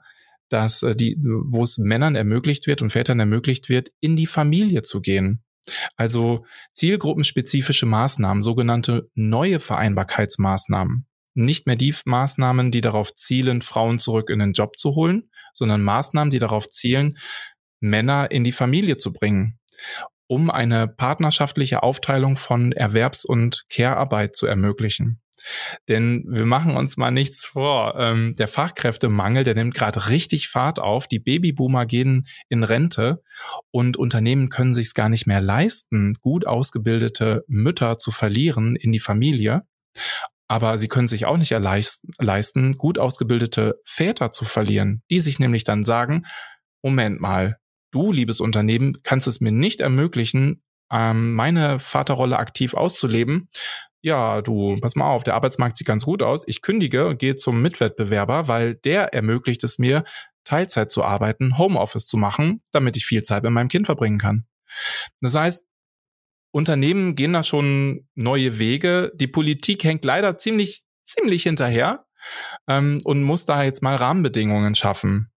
[0.48, 4.82] dass äh, die, wo es Männern ermöglicht wird und Vätern ermöglicht wird, in die Familie
[4.82, 5.42] zu gehen.
[5.96, 11.06] Also zielgruppenspezifische Maßnahmen, sogenannte neue Vereinbarkeitsmaßnahmen.
[11.34, 15.82] Nicht mehr die Maßnahmen, die darauf zielen, Frauen zurück in den Job zu holen, sondern
[15.82, 17.18] Maßnahmen, die darauf zielen,
[17.80, 19.58] Männer in die Familie zu bringen,
[20.28, 25.20] um eine partnerschaftliche Aufteilung von Erwerbs- und Care-Arbeit zu ermöglichen.
[25.88, 27.94] Denn wir machen uns mal nichts vor.
[27.98, 31.06] Ähm, der Fachkräftemangel, der nimmt gerade richtig Fahrt auf.
[31.06, 33.22] Die Babyboomer gehen in Rente
[33.70, 39.00] und Unternehmen können sich gar nicht mehr leisten, gut ausgebildete Mütter zu verlieren in die
[39.00, 39.62] Familie.
[40.48, 45.64] Aber sie können sich auch nicht leisten, gut ausgebildete Väter zu verlieren, die sich nämlich
[45.64, 46.24] dann sagen,
[46.82, 47.56] Moment mal,
[47.90, 53.48] du, liebes Unternehmen, kannst es mir nicht ermöglichen, ähm, meine Vaterrolle aktiv auszuleben
[54.02, 56.44] ja, du, pass mal auf, der Arbeitsmarkt sieht ganz gut aus.
[56.46, 60.04] Ich kündige und gehe zum Mitwettbewerber, weil der ermöglicht es mir,
[60.44, 64.46] Teilzeit zu arbeiten, Homeoffice zu machen, damit ich viel Zeit mit meinem Kind verbringen kann.
[65.20, 65.64] Das heißt,
[66.52, 69.12] Unternehmen gehen da schon neue Wege.
[69.14, 72.06] Die Politik hängt leider ziemlich, ziemlich hinterher
[72.68, 75.30] ähm, und muss da jetzt mal Rahmenbedingungen schaffen.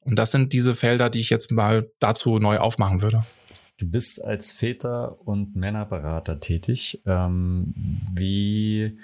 [0.00, 3.26] Und das sind diese Felder, die ich jetzt mal dazu neu aufmachen würde.
[3.76, 7.02] Du bist als Väter- und Männerberater tätig.
[7.06, 7.74] Ähm,
[8.14, 8.98] wie,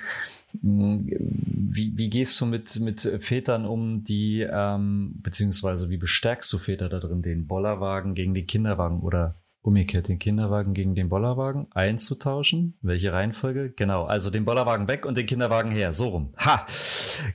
[0.53, 6.89] wie, wie gehst du mit, mit Vätern um, die, ähm, beziehungsweise wie bestärkst du Väter
[6.89, 12.79] da drin, den Bollerwagen gegen den Kinderwagen oder umgekehrt den Kinderwagen gegen den Bollerwagen einzutauschen?
[12.81, 13.73] Welche Reihenfolge?
[13.77, 16.35] Genau, also den Bollerwagen weg und den Kinderwagen her, so rum.
[16.39, 16.67] Ha!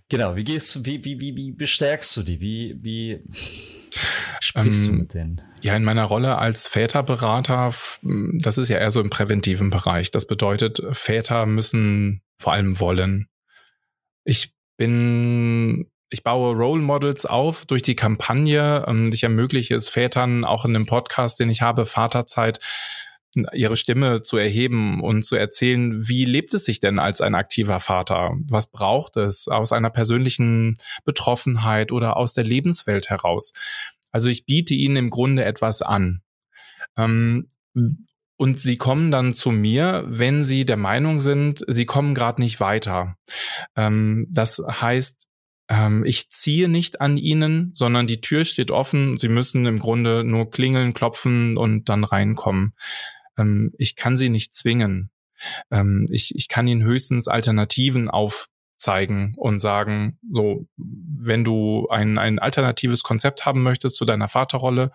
[0.10, 2.40] Genau, wie gehst du, wie, wie, wie, wie bestärkst du die?
[2.40, 3.22] Wie, wie
[4.40, 5.42] Sprichst ähm, du mit denen?
[5.62, 10.12] Ja, in meiner Rolle als Väterberater, das ist ja eher so im präventiven Bereich.
[10.12, 13.28] Das bedeutet, Väter müssen vor allem wollen.
[14.24, 20.46] Ich bin ich baue Role Models auf durch die Kampagne und ich ermögliche es Vätern
[20.46, 22.60] auch in dem Podcast, den ich habe, Vaterzeit,
[23.54, 27.80] ihre Stimme zu erheben und zu erzählen, wie lebt es sich denn als ein aktiver
[27.80, 28.32] Vater?
[28.48, 33.54] Was braucht es aus einer persönlichen Betroffenheit oder aus der Lebenswelt heraus?
[34.12, 36.22] Also ich biete ihnen im Grunde etwas an.
[36.98, 37.48] Ähm,
[38.38, 42.60] und sie kommen dann zu mir, wenn sie der Meinung sind, sie kommen gerade nicht
[42.60, 43.16] weiter.
[43.76, 45.28] Ähm, das heißt,
[45.70, 49.18] ähm, ich ziehe nicht an ihnen, sondern die Tür steht offen.
[49.18, 52.74] Sie müssen im Grunde nur klingeln, klopfen und dann reinkommen.
[53.38, 55.12] Ähm, ich kann sie nicht zwingen.
[55.72, 62.40] Ähm, ich, ich kann ihnen höchstens Alternativen aufzeigen und sagen, so, wenn du ein, ein
[62.40, 64.92] alternatives Konzept haben möchtest zu deiner Vaterrolle,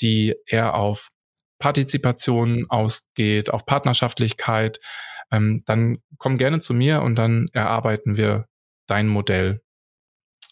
[0.00, 1.10] die eher auf
[1.58, 4.80] Partizipation ausgeht, auf Partnerschaftlichkeit,
[5.30, 8.46] ähm, dann komm gerne zu mir und dann erarbeiten wir
[8.86, 9.62] dein Modell.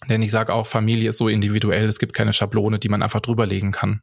[0.08, 3.20] Denn ich sage auch, Familie ist so individuell, es gibt keine Schablone, die man einfach
[3.20, 4.02] drüberlegen kann.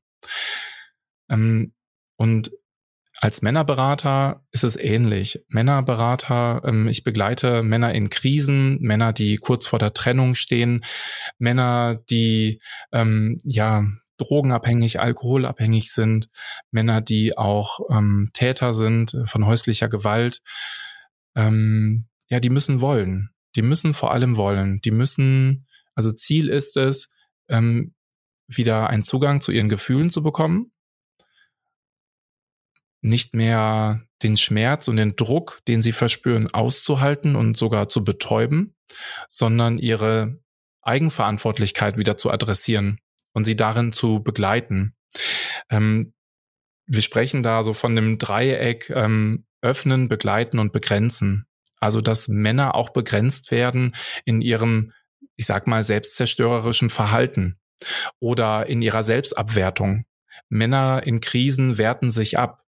[1.29, 1.73] Ähm,
[2.15, 2.51] und
[3.21, 5.43] als Männerberater ist es ähnlich.
[5.49, 10.85] Männerberater, ähm, ich begleite Männer in Krisen, Männer, die kurz vor der Trennung stehen,
[11.37, 12.61] Männer, die
[12.93, 13.83] ähm, ja
[14.17, 16.29] drogenabhängig, alkoholabhängig sind,
[16.71, 20.41] Männer, die auch ähm, Täter sind von häuslicher Gewalt.
[21.35, 23.31] Ähm, ja, die müssen wollen.
[23.55, 24.79] Die müssen vor allem wollen.
[24.81, 27.11] Die müssen, also Ziel ist es,
[27.49, 27.93] ähm,
[28.47, 30.71] wieder einen Zugang zu ihren Gefühlen zu bekommen,
[33.01, 38.75] nicht mehr den Schmerz und den Druck, den sie verspüren, auszuhalten und sogar zu betäuben,
[39.29, 40.39] sondern ihre
[40.81, 42.99] Eigenverantwortlichkeit wieder zu adressieren
[43.33, 44.95] und sie darin zu begleiten.
[45.69, 46.13] Ähm,
[46.87, 51.45] wir sprechen da so von dem Dreieck ähm, öffnen, begleiten und begrenzen.
[51.77, 53.95] Also dass Männer auch begrenzt werden
[54.25, 54.91] in ihrem,
[55.37, 57.57] ich sag mal, selbstzerstörerischen Verhalten
[58.19, 60.05] oder in ihrer Selbstabwertung.
[60.49, 62.65] Männer in Krisen werten sich ab.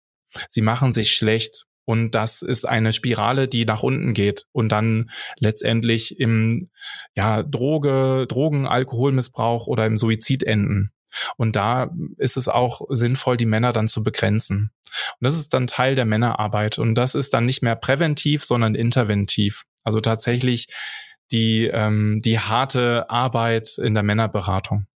[0.49, 5.09] Sie machen sich schlecht und das ist eine Spirale, die nach unten geht und dann
[5.39, 6.69] letztendlich im
[7.15, 10.91] ja, Droge, Drogen, Alkoholmissbrauch oder im Suizid enden.
[11.35, 14.71] Und da ist es auch sinnvoll, die Männer dann zu begrenzen.
[15.19, 16.77] Und das ist dann Teil der Männerarbeit.
[16.79, 19.65] Und das ist dann nicht mehr präventiv, sondern interventiv.
[19.83, 20.67] Also tatsächlich
[21.31, 24.87] die, ähm, die harte Arbeit in der Männerberatung.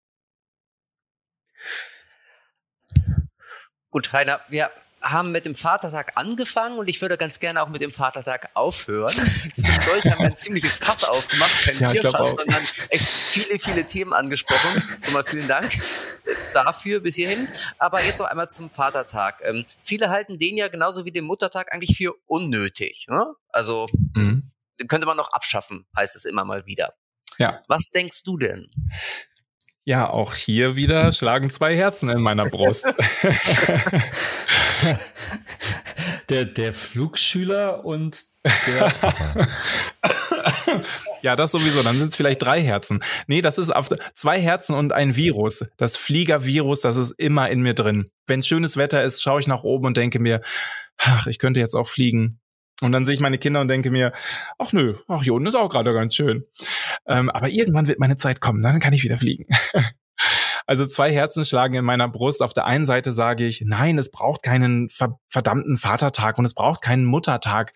[3.89, 4.69] Gut, Heiner, wir
[5.05, 9.13] haben mit dem Vatertag angefangen und ich würde ganz gerne auch mit dem Vatertag aufhören.
[9.53, 14.13] Zwischendurch haben wir ein ziemliches Fass aufgemacht, kein ja, Bierfass, sondern echt viele, viele Themen
[14.13, 14.83] angesprochen.
[15.05, 15.71] Nochmal vielen Dank
[16.53, 17.47] dafür bis hierhin.
[17.77, 19.41] Aber jetzt noch einmal zum Vatertag.
[19.43, 23.05] Ähm, viele halten den ja genauso wie den Muttertag eigentlich für unnötig.
[23.07, 23.27] Ne?
[23.49, 24.51] Also mhm.
[24.87, 26.95] könnte man noch abschaffen, heißt es immer mal wieder.
[27.37, 27.61] Ja.
[27.67, 28.71] Was denkst du denn?
[29.87, 32.85] Ja, auch hier wieder schlagen zwei Herzen in meiner Brust.
[36.29, 38.19] der, der Flugschüler und
[38.65, 38.91] der
[41.21, 41.83] Ja, das sowieso.
[41.83, 43.03] Dann sind es vielleicht drei Herzen.
[43.27, 45.65] Nee, das ist auf zwei Herzen und ein Virus.
[45.77, 48.09] Das Fliegervirus, das ist immer in mir drin.
[48.25, 50.41] Wenn schönes Wetter ist, schaue ich nach oben und denke mir,
[50.97, 52.39] ach, ich könnte jetzt auch fliegen.
[52.81, 54.11] Und dann sehe ich meine Kinder und denke mir,
[54.57, 56.45] ach nö, ach hier unten ist auch gerade ganz schön.
[57.07, 59.45] Ähm, aber irgendwann wird meine Zeit kommen, dann kann ich wieder fliegen.
[60.67, 62.41] Also zwei Herzen schlagen in meiner Brust.
[62.41, 64.89] Auf der einen Seite sage ich, nein, es braucht keinen
[65.27, 67.73] verdammten Vatertag und es braucht keinen Muttertag.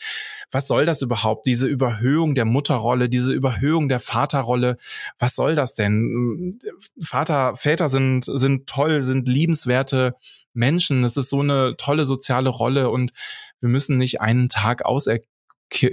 [0.49, 1.45] Was soll das überhaupt?
[1.45, 4.77] Diese Überhöhung der Mutterrolle, diese Überhöhung der Vaterrolle.
[5.19, 6.59] Was soll das denn?
[6.99, 10.15] Vater, Väter sind, sind toll, sind liebenswerte
[10.53, 11.03] Menschen.
[11.03, 13.11] Es ist so eine tolle soziale Rolle und
[13.59, 15.17] wir müssen nicht einen Tag auser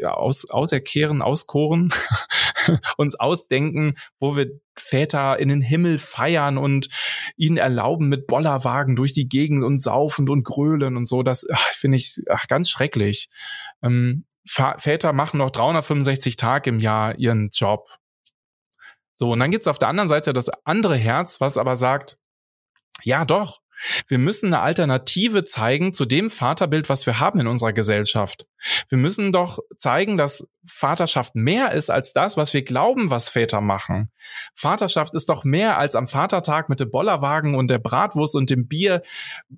[0.05, 1.93] aus, auserkehren, auskoren,
[2.97, 6.89] uns ausdenken, wo wir Väter in den Himmel feiern und
[7.37, 11.23] ihnen erlauben, mit Bollerwagen durch die Gegend und saufend und grölen und so.
[11.23, 13.29] Das finde ich ach, ganz schrecklich.
[13.83, 17.89] Ähm, Väter machen noch 365 Tage im Jahr ihren Job.
[19.15, 22.19] So, und dann gibt's auf der anderen Seite das andere Herz, was aber sagt,
[23.03, 23.61] ja doch,
[24.09, 28.47] wir müssen eine Alternative zeigen zu dem Vaterbild, was wir haben in unserer Gesellschaft.
[28.89, 33.61] Wir müssen doch zeigen, dass Vaterschaft mehr ist als das, was wir glauben, was Väter
[33.61, 34.11] machen.
[34.55, 38.67] Vaterschaft ist doch mehr als am Vatertag mit dem Bollerwagen und der Bratwurst und dem
[38.67, 39.03] Bier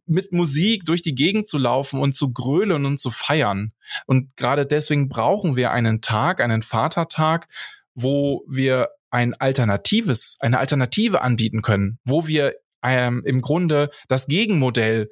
[0.07, 3.73] mit Musik durch die Gegend zu laufen und zu grölen und zu feiern.
[4.07, 7.49] Und gerade deswegen brauchen wir einen Tag, einen Vatertag,
[7.95, 15.11] wo wir ein alternatives, eine Alternative anbieten können, wo wir ähm, im Grunde das Gegenmodell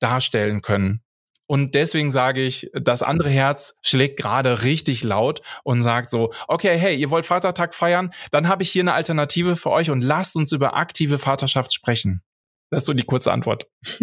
[0.00, 1.02] darstellen können.
[1.46, 6.78] Und deswegen sage ich, das andere Herz schlägt gerade richtig laut und sagt so, okay,
[6.78, 8.12] hey, ihr wollt Vatertag feiern?
[8.30, 12.22] Dann habe ich hier eine Alternative für euch und lasst uns über aktive Vaterschaft sprechen.
[12.70, 13.66] Das ist so die kurze Antwort.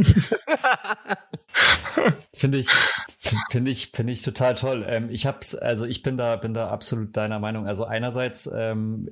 [2.33, 2.67] finde ich,
[3.49, 4.85] finde ich, finde ich total toll.
[4.87, 7.65] Ähm, ich hab's, also ich bin da, bin da absolut deiner Meinung.
[7.65, 9.09] Also einerseits ähm,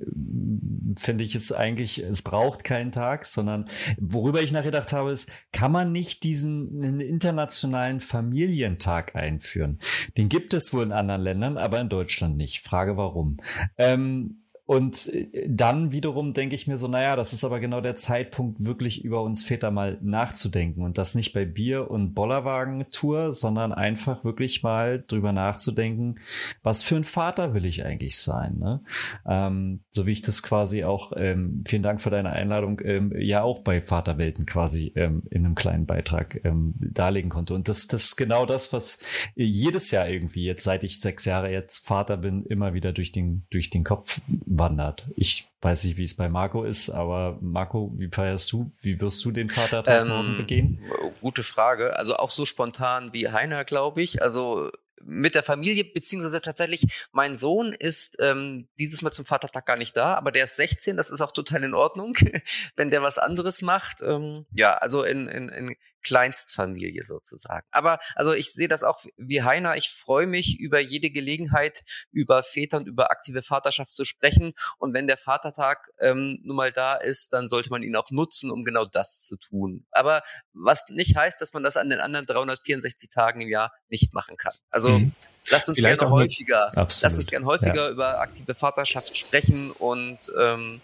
[0.98, 5.72] finde ich es eigentlich, es braucht keinen Tag, sondern worüber ich nachgedacht habe, ist, kann
[5.72, 9.78] man nicht diesen internationalen Familientag einführen?
[10.16, 12.62] Den gibt es wohl in anderen Ländern, aber in Deutschland nicht.
[12.62, 13.38] Frage warum.
[13.78, 17.94] Ähm, und äh, dann wiederum denke ich mir so, naja, das ist aber genau der
[17.94, 20.82] Zeitpunkt, wirklich über uns Väter mal nachzudenken.
[20.82, 26.16] Und das nicht bei Bier- und Bollerwagen-Tour, sondern einfach wirklich mal drüber nachzudenken,
[26.62, 28.58] was für ein Vater will ich eigentlich sein.
[28.58, 28.80] Ne?
[29.26, 33.42] Ähm, so wie ich das quasi auch, ähm, vielen Dank für deine Einladung, ähm, ja
[33.42, 37.54] auch bei Vaterwelten quasi ähm, in einem kleinen Beitrag ähm, darlegen konnte.
[37.54, 39.02] Und das, das ist genau das, was
[39.36, 43.46] jedes Jahr irgendwie, jetzt seit ich sechs Jahre jetzt Vater bin, immer wieder durch den,
[43.50, 44.20] durch den Kopf
[44.58, 45.08] wandert.
[45.16, 48.70] Ich weiß nicht, wie es bei Marco ist, aber Marco, wie feierst du?
[48.80, 50.80] Wie wirst du den Vatertag ähm, begehen?
[51.20, 51.96] Gute Frage.
[51.96, 54.22] Also auch so spontan wie Heiner, glaube ich.
[54.22, 54.70] Also
[55.06, 59.96] mit der Familie, beziehungsweise tatsächlich, mein Sohn ist ähm, dieses Mal zum Vatertag gar nicht
[59.96, 62.16] da, aber der ist 16, das ist auch total in Ordnung,
[62.76, 64.02] wenn der was anderes macht.
[64.02, 65.76] Ähm, ja, also in, in, in
[66.06, 67.66] Kleinstfamilie sozusagen.
[67.72, 69.76] Aber also ich sehe das auch wie Heiner.
[69.76, 71.82] Ich freue mich über jede Gelegenheit,
[72.12, 74.54] über Väter und über aktive Vaterschaft zu sprechen.
[74.78, 78.52] Und wenn der Vatertag ähm, nun mal da ist, dann sollte man ihn auch nutzen,
[78.52, 79.84] um genau das zu tun.
[79.90, 84.14] Aber was nicht heißt, dass man das an den anderen 364 Tagen im Jahr nicht
[84.14, 84.54] machen kann.
[84.70, 85.12] Also mhm.
[85.48, 87.90] Lasst uns gerne häufiger, lasst uns gerne häufiger ja.
[87.90, 90.80] über aktive Vaterschaft sprechen und ähm,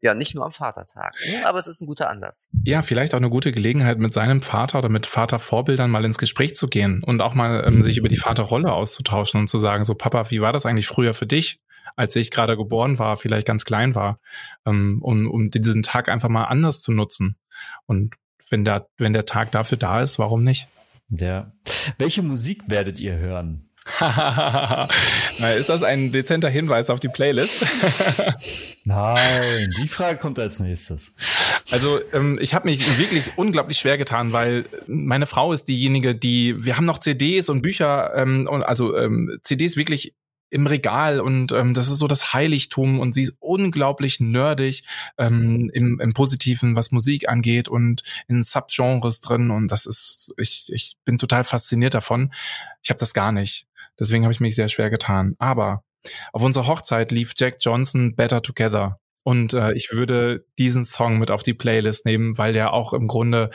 [0.00, 1.14] ja, nicht nur am Vatertag.
[1.26, 1.46] Ne?
[1.46, 2.48] Aber es ist ein guter Anlass.
[2.64, 6.56] Ja, vielleicht auch eine gute Gelegenheit, mit seinem Vater oder mit Vatervorbildern mal ins Gespräch
[6.56, 9.94] zu gehen und auch mal ähm, sich über die Vaterrolle auszutauschen und zu sagen, so
[9.94, 11.60] Papa, wie war das eigentlich früher für dich?
[11.96, 14.18] als ich gerade geboren war, vielleicht ganz klein war,
[14.66, 17.36] ähm, um, um diesen Tag einfach mal anders zu nutzen.
[17.86, 18.14] Und
[18.50, 20.68] wenn der, wenn der Tag dafür da ist, warum nicht?
[21.08, 21.52] Ja.
[21.98, 23.63] Welche Musik werdet ihr hören?
[25.58, 27.66] ist das ein dezenter Hinweis auf die Playlist?
[28.84, 31.14] Nein, die Frage kommt als nächstes.
[31.70, 36.64] Also ähm, ich habe mich wirklich unglaublich schwer getan, weil meine Frau ist diejenige, die
[36.64, 40.14] wir haben noch CDs und Bücher, ähm, und also ähm, CDs wirklich
[40.54, 44.84] im Regal und ähm, das ist so das Heiligtum und sie ist unglaublich nerdig
[45.18, 50.70] ähm, im, im Positiven, was Musik angeht und in Subgenres drin und das ist, ich,
[50.72, 52.32] ich bin total fasziniert davon.
[52.82, 53.66] Ich habe das gar nicht.
[53.98, 55.34] Deswegen habe ich mich sehr schwer getan.
[55.38, 55.82] Aber
[56.32, 58.98] auf unserer Hochzeit lief Jack Johnson Better Together.
[59.22, 63.06] Und äh, ich würde diesen Song mit auf die Playlist nehmen, weil der auch im
[63.06, 63.50] Grunde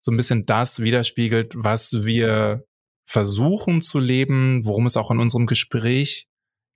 [0.00, 2.64] so ein bisschen das widerspiegelt, was wir
[3.06, 6.28] versuchen zu leben, worum es auch in unserem Gespräch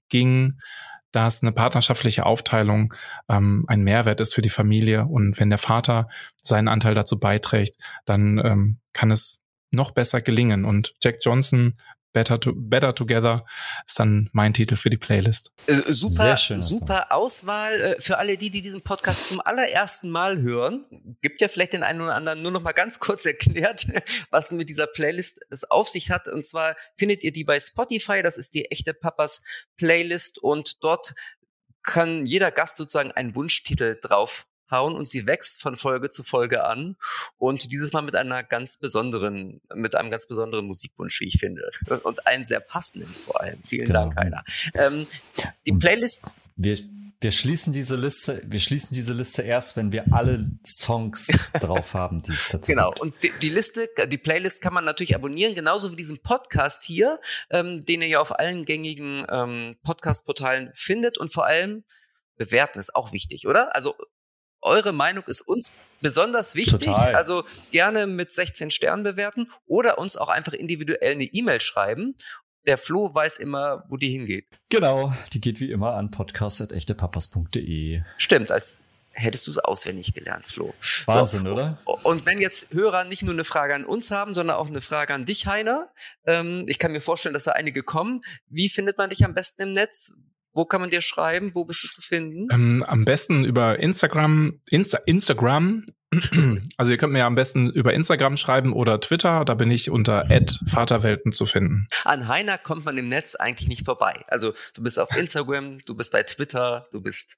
[0.08, 0.58] ging,
[1.12, 2.94] dass eine partnerschaftliche Aufteilung
[3.28, 5.06] ähm, ein Mehrwert ist für die Familie.
[5.06, 6.08] Und wenn der Vater
[6.42, 9.42] seinen Anteil dazu beiträgt, dann ähm, kann es
[9.72, 10.64] noch besser gelingen.
[10.64, 11.78] Und Jack Johnson
[12.12, 13.44] Better, to, Better Together
[13.86, 15.52] ist dann mein Titel für die Playlist.
[15.66, 17.10] Äh, super, super Song.
[17.10, 20.86] Auswahl äh, für alle die, die diesen Podcast zum allerersten Mal hören.
[21.22, 23.86] Gibt ja vielleicht den einen oder anderen nur noch mal ganz kurz erklärt,
[24.30, 26.26] was mit dieser Playlist es auf sich hat.
[26.28, 28.22] Und zwar findet ihr die bei Spotify.
[28.22, 29.40] Das ist die echte Papas
[29.76, 31.14] Playlist und dort
[31.82, 36.64] kann jeder Gast sozusagen einen Wunschtitel drauf hauen und sie wächst von Folge zu Folge
[36.64, 36.96] an
[37.38, 41.70] und dieses Mal mit einer ganz besonderen, mit einem ganz besonderen Musikwunsch, wie ich finde
[42.02, 43.62] und einen sehr passenden vor allem.
[43.64, 44.06] Vielen genau.
[44.06, 44.42] Dank, Heiner.
[44.74, 45.06] Ähm,
[45.66, 46.22] die Playlist.
[46.56, 46.78] Wir,
[47.20, 52.22] wir schließen diese Liste, wir schließen diese Liste erst, wenn wir alle Songs drauf haben,
[52.22, 52.90] die es dazu Genau.
[52.90, 53.00] Gibt.
[53.00, 57.20] Und die, die, Liste, die Playlist kann man natürlich abonnieren, genauso wie diesen Podcast hier,
[57.50, 61.84] ähm, den ihr ja auf allen gängigen ähm, Podcast-Portalen findet und vor allem
[62.36, 63.74] bewerten ist auch wichtig, oder?
[63.76, 63.94] Also
[64.62, 66.88] eure Meinung ist uns besonders wichtig.
[66.88, 67.14] Total.
[67.14, 72.16] Also gerne mit 16 Sternen bewerten oder uns auch einfach individuell eine E-Mail schreiben.
[72.66, 74.46] Der Flo weiß immer, wo die hingeht.
[74.68, 78.02] Genau, die geht wie immer an podcast.echtepapas.de.
[78.18, 78.80] Stimmt, als
[79.12, 80.74] hättest du es auswendig gelernt, Flo.
[81.06, 81.78] Wahnsinn, so, oder?
[82.04, 85.14] Und wenn jetzt Hörer nicht nur eine Frage an uns haben, sondern auch eine Frage
[85.14, 85.90] an dich, Heiner,
[86.26, 88.22] ähm, ich kann mir vorstellen, dass da einige kommen.
[88.48, 90.12] Wie findet man dich am besten im Netz?
[90.52, 91.52] Wo kann man dir schreiben?
[91.54, 92.48] Wo bist du zu finden?
[92.52, 94.60] Ähm, am besten über Instagram.
[94.70, 95.84] Insta Instagram.
[96.76, 99.44] Also ihr könnt mir am besten über Instagram schreiben oder Twitter.
[99.44, 100.26] Da bin ich unter
[100.66, 101.86] @vaterwelten zu finden.
[102.04, 104.24] An Heiner kommt man im Netz eigentlich nicht vorbei.
[104.26, 107.36] Also du bist auf Instagram, du bist bei Twitter, du bist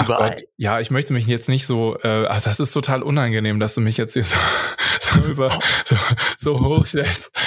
[0.00, 0.36] Überall.
[0.56, 3.80] ja, ich möchte mich jetzt nicht so, äh, ach, das ist total unangenehm, dass du
[3.80, 4.36] mich jetzt hier so,
[5.00, 5.96] so über so,
[6.36, 7.30] so hochstellst.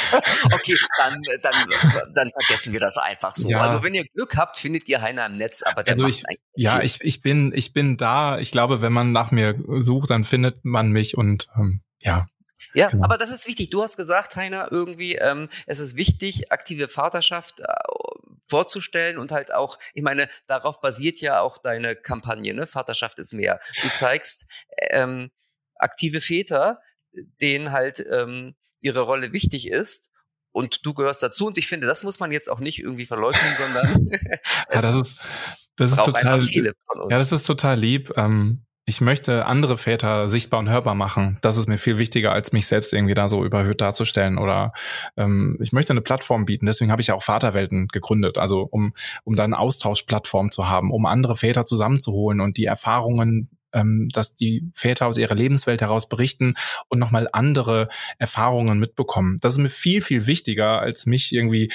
[0.45, 1.53] Okay, dann, dann,
[2.13, 3.49] dann vergessen wir das einfach so.
[3.49, 3.61] Ja.
[3.61, 6.39] Also wenn ihr Glück habt, findet ihr Heiner im Netz, aber der also macht ich,
[6.55, 8.39] Ja, ich, ich bin, ich bin da.
[8.39, 12.27] Ich glaube, wenn man nach mir sucht, dann findet man mich und ähm, ja.
[12.73, 13.03] Ja, genau.
[13.03, 13.69] aber das ist wichtig.
[13.69, 17.65] Du hast gesagt, Heiner, irgendwie, ähm, es ist wichtig, aktive Vaterschaft äh,
[18.47, 22.67] vorzustellen und halt auch, ich meine, darauf basiert ja auch deine Kampagne, ne?
[22.67, 23.59] Vaterschaft ist mehr.
[23.81, 24.45] Du zeigst
[24.89, 25.31] ähm,
[25.75, 26.79] aktive Väter,
[27.41, 30.11] denen halt ähm, ihre Rolle wichtig ist
[30.51, 33.55] und du gehörst dazu und ich finde, das muss man jetzt auch nicht irgendwie verleugnen,
[33.57, 34.07] sondern
[34.71, 35.19] ja, das ist
[35.75, 36.71] das ist total ja,
[37.09, 38.11] das ist total lieb.
[38.17, 41.39] Ähm, ich möchte andere Väter sichtbar und hörbar machen.
[41.41, 44.37] Das ist mir viel wichtiger, als mich selbst irgendwie da so überhöht darzustellen.
[44.37, 44.71] Oder
[45.17, 46.67] ähm, ich möchte eine Plattform bieten.
[46.67, 48.37] Deswegen habe ich ja auch Vaterwelten gegründet.
[48.37, 48.93] Also um,
[49.25, 54.33] um da eine Austauschplattform zu haben, um andere Väter zusammenzuholen und die Erfahrungen ähm, dass
[54.33, 56.53] die Väter aus ihrer Lebenswelt heraus berichten
[56.87, 59.39] und nochmal andere Erfahrungen mitbekommen.
[59.41, 61.69] Das ist mir viel, viel wichtiger, als mich irgendwie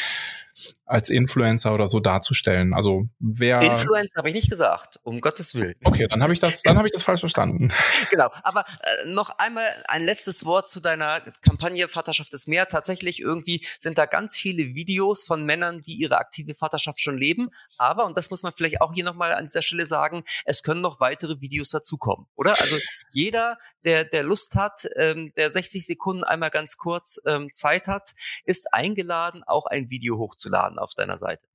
[0.93, 2.75] als Influencer oder so darzustellen.
[2.75, 5.75] Also wer Influencer habe ich nicht gesagt, um Gottes Willen.
[5.85, 7.73] Okay, dann habe ich das, dann habe ich das falsch verstanden.
[8.11, 8.31] Genau.
[8.43, 12.67] Aber äh, noch einmal ein letztes Wort zu deiner Kampagne Vaterschaft ist mehr.
[12.69, 17.49] Tatsächlich irgendwie sind da ganz viele Videos von Männern, die ihre aktive Vaterschaft schon leben.
[17.79, 20.83] Aber und das muss man vielleicht auch hier nochmal an dieser Stelle sagen: Es können
[20.83, 22.61] noch weitere Videos dazukommen, oder?
[22.61, 22.77] Also
[23.13, 28.13] jeder, der der Lust hat, ähm, der 60 Sekunden einmal ganz kurz ähm, Zeit hat,
[28.45, 31.47] ist eingeladen, auch ein Video hochzuladen auf deiner Seite.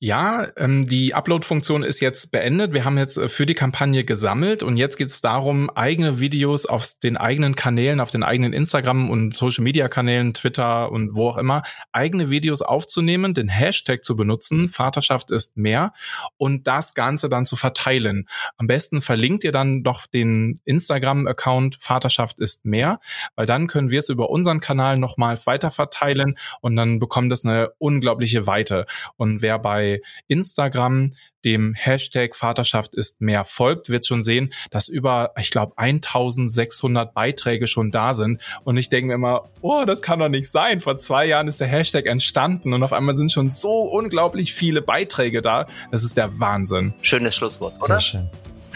[0.00, 2.74] Ja, ähm, die Upload-Funktion ist jetzt beendet.
[2.74, 6.66] Wir haben jetzt äh, für die Kampagne gesammelt und jetzt geht es darum, eigene Videos
[6.66, 11.62] auf den eigenen Kanälen, auf den eigenen Instagram- und Social-Media-Kanälen, Twitter und wo auch immer,
[11.92, 15.92] eigene Videos aufzunehmen, den Hashtag zu benutzen, Vaterschaft ist mehr
[16.36, 18.28] und das Ganze dann zu verteilen.
[18.56, 23.00] Am besten verlinkt ihr dann doch den Instagram-Account Vaterschaft ist mehr,
[23.36, 27.44] weil dann können wir es über unseren Kanal nochmal weiter verteilen und dann bekommt es
[27.44, 28.71] eine unglaubliche Weite.
[29.16, 31.12] Und wer bei Instagram
[31.44, 37.66] dem Hashtag Vaterschaft ist mehr folgt, wird schon sehen, dass über, ich glaube, 1600 Beiträge
[37.66, 38.40] schon da sind.
[38.64, 40.80] Und ich denke mir immer, oh, das kann doch nicht sein.
[40.80, 44.82] Vor zwei Jahren ist der Hashtag entstanden und auf einmal sind schon so unglaublich viele
[44.82, 45.66] Beiträge da.
[45.90, 46.94] Das ist der Wahnsinn.
[47.02, 47.86] Schönes Schlusswort, oder?
[47.86, 48.30] Sehr schön.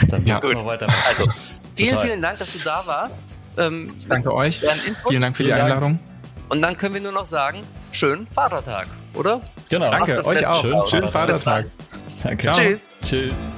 [0.09, 0.40] Dann ja.
[0.53, 0.88] noch weiter.
[1.07, 1.28] Also,
[1.74, 3.38] vielen, vielen Dank, dass du da warst.
[3.57, 4.62] Ähm, ich danke euch.
[5.09, 6.01] Vielen Dank für die Einladung.
[6.49, 9.40] Und dann können wir nur noch sagen, schönen Vatertag, oder?
[9.68, 9.90] Genau.
[9.90, 10.61] Danke, euch auch.
[10.62, 11.66] Schönen, schönen Vatertag.
[12.22, 12.53] Danke.
[12.53, 12.90] Tschüss.
[13.03, 13.51] Tschüss.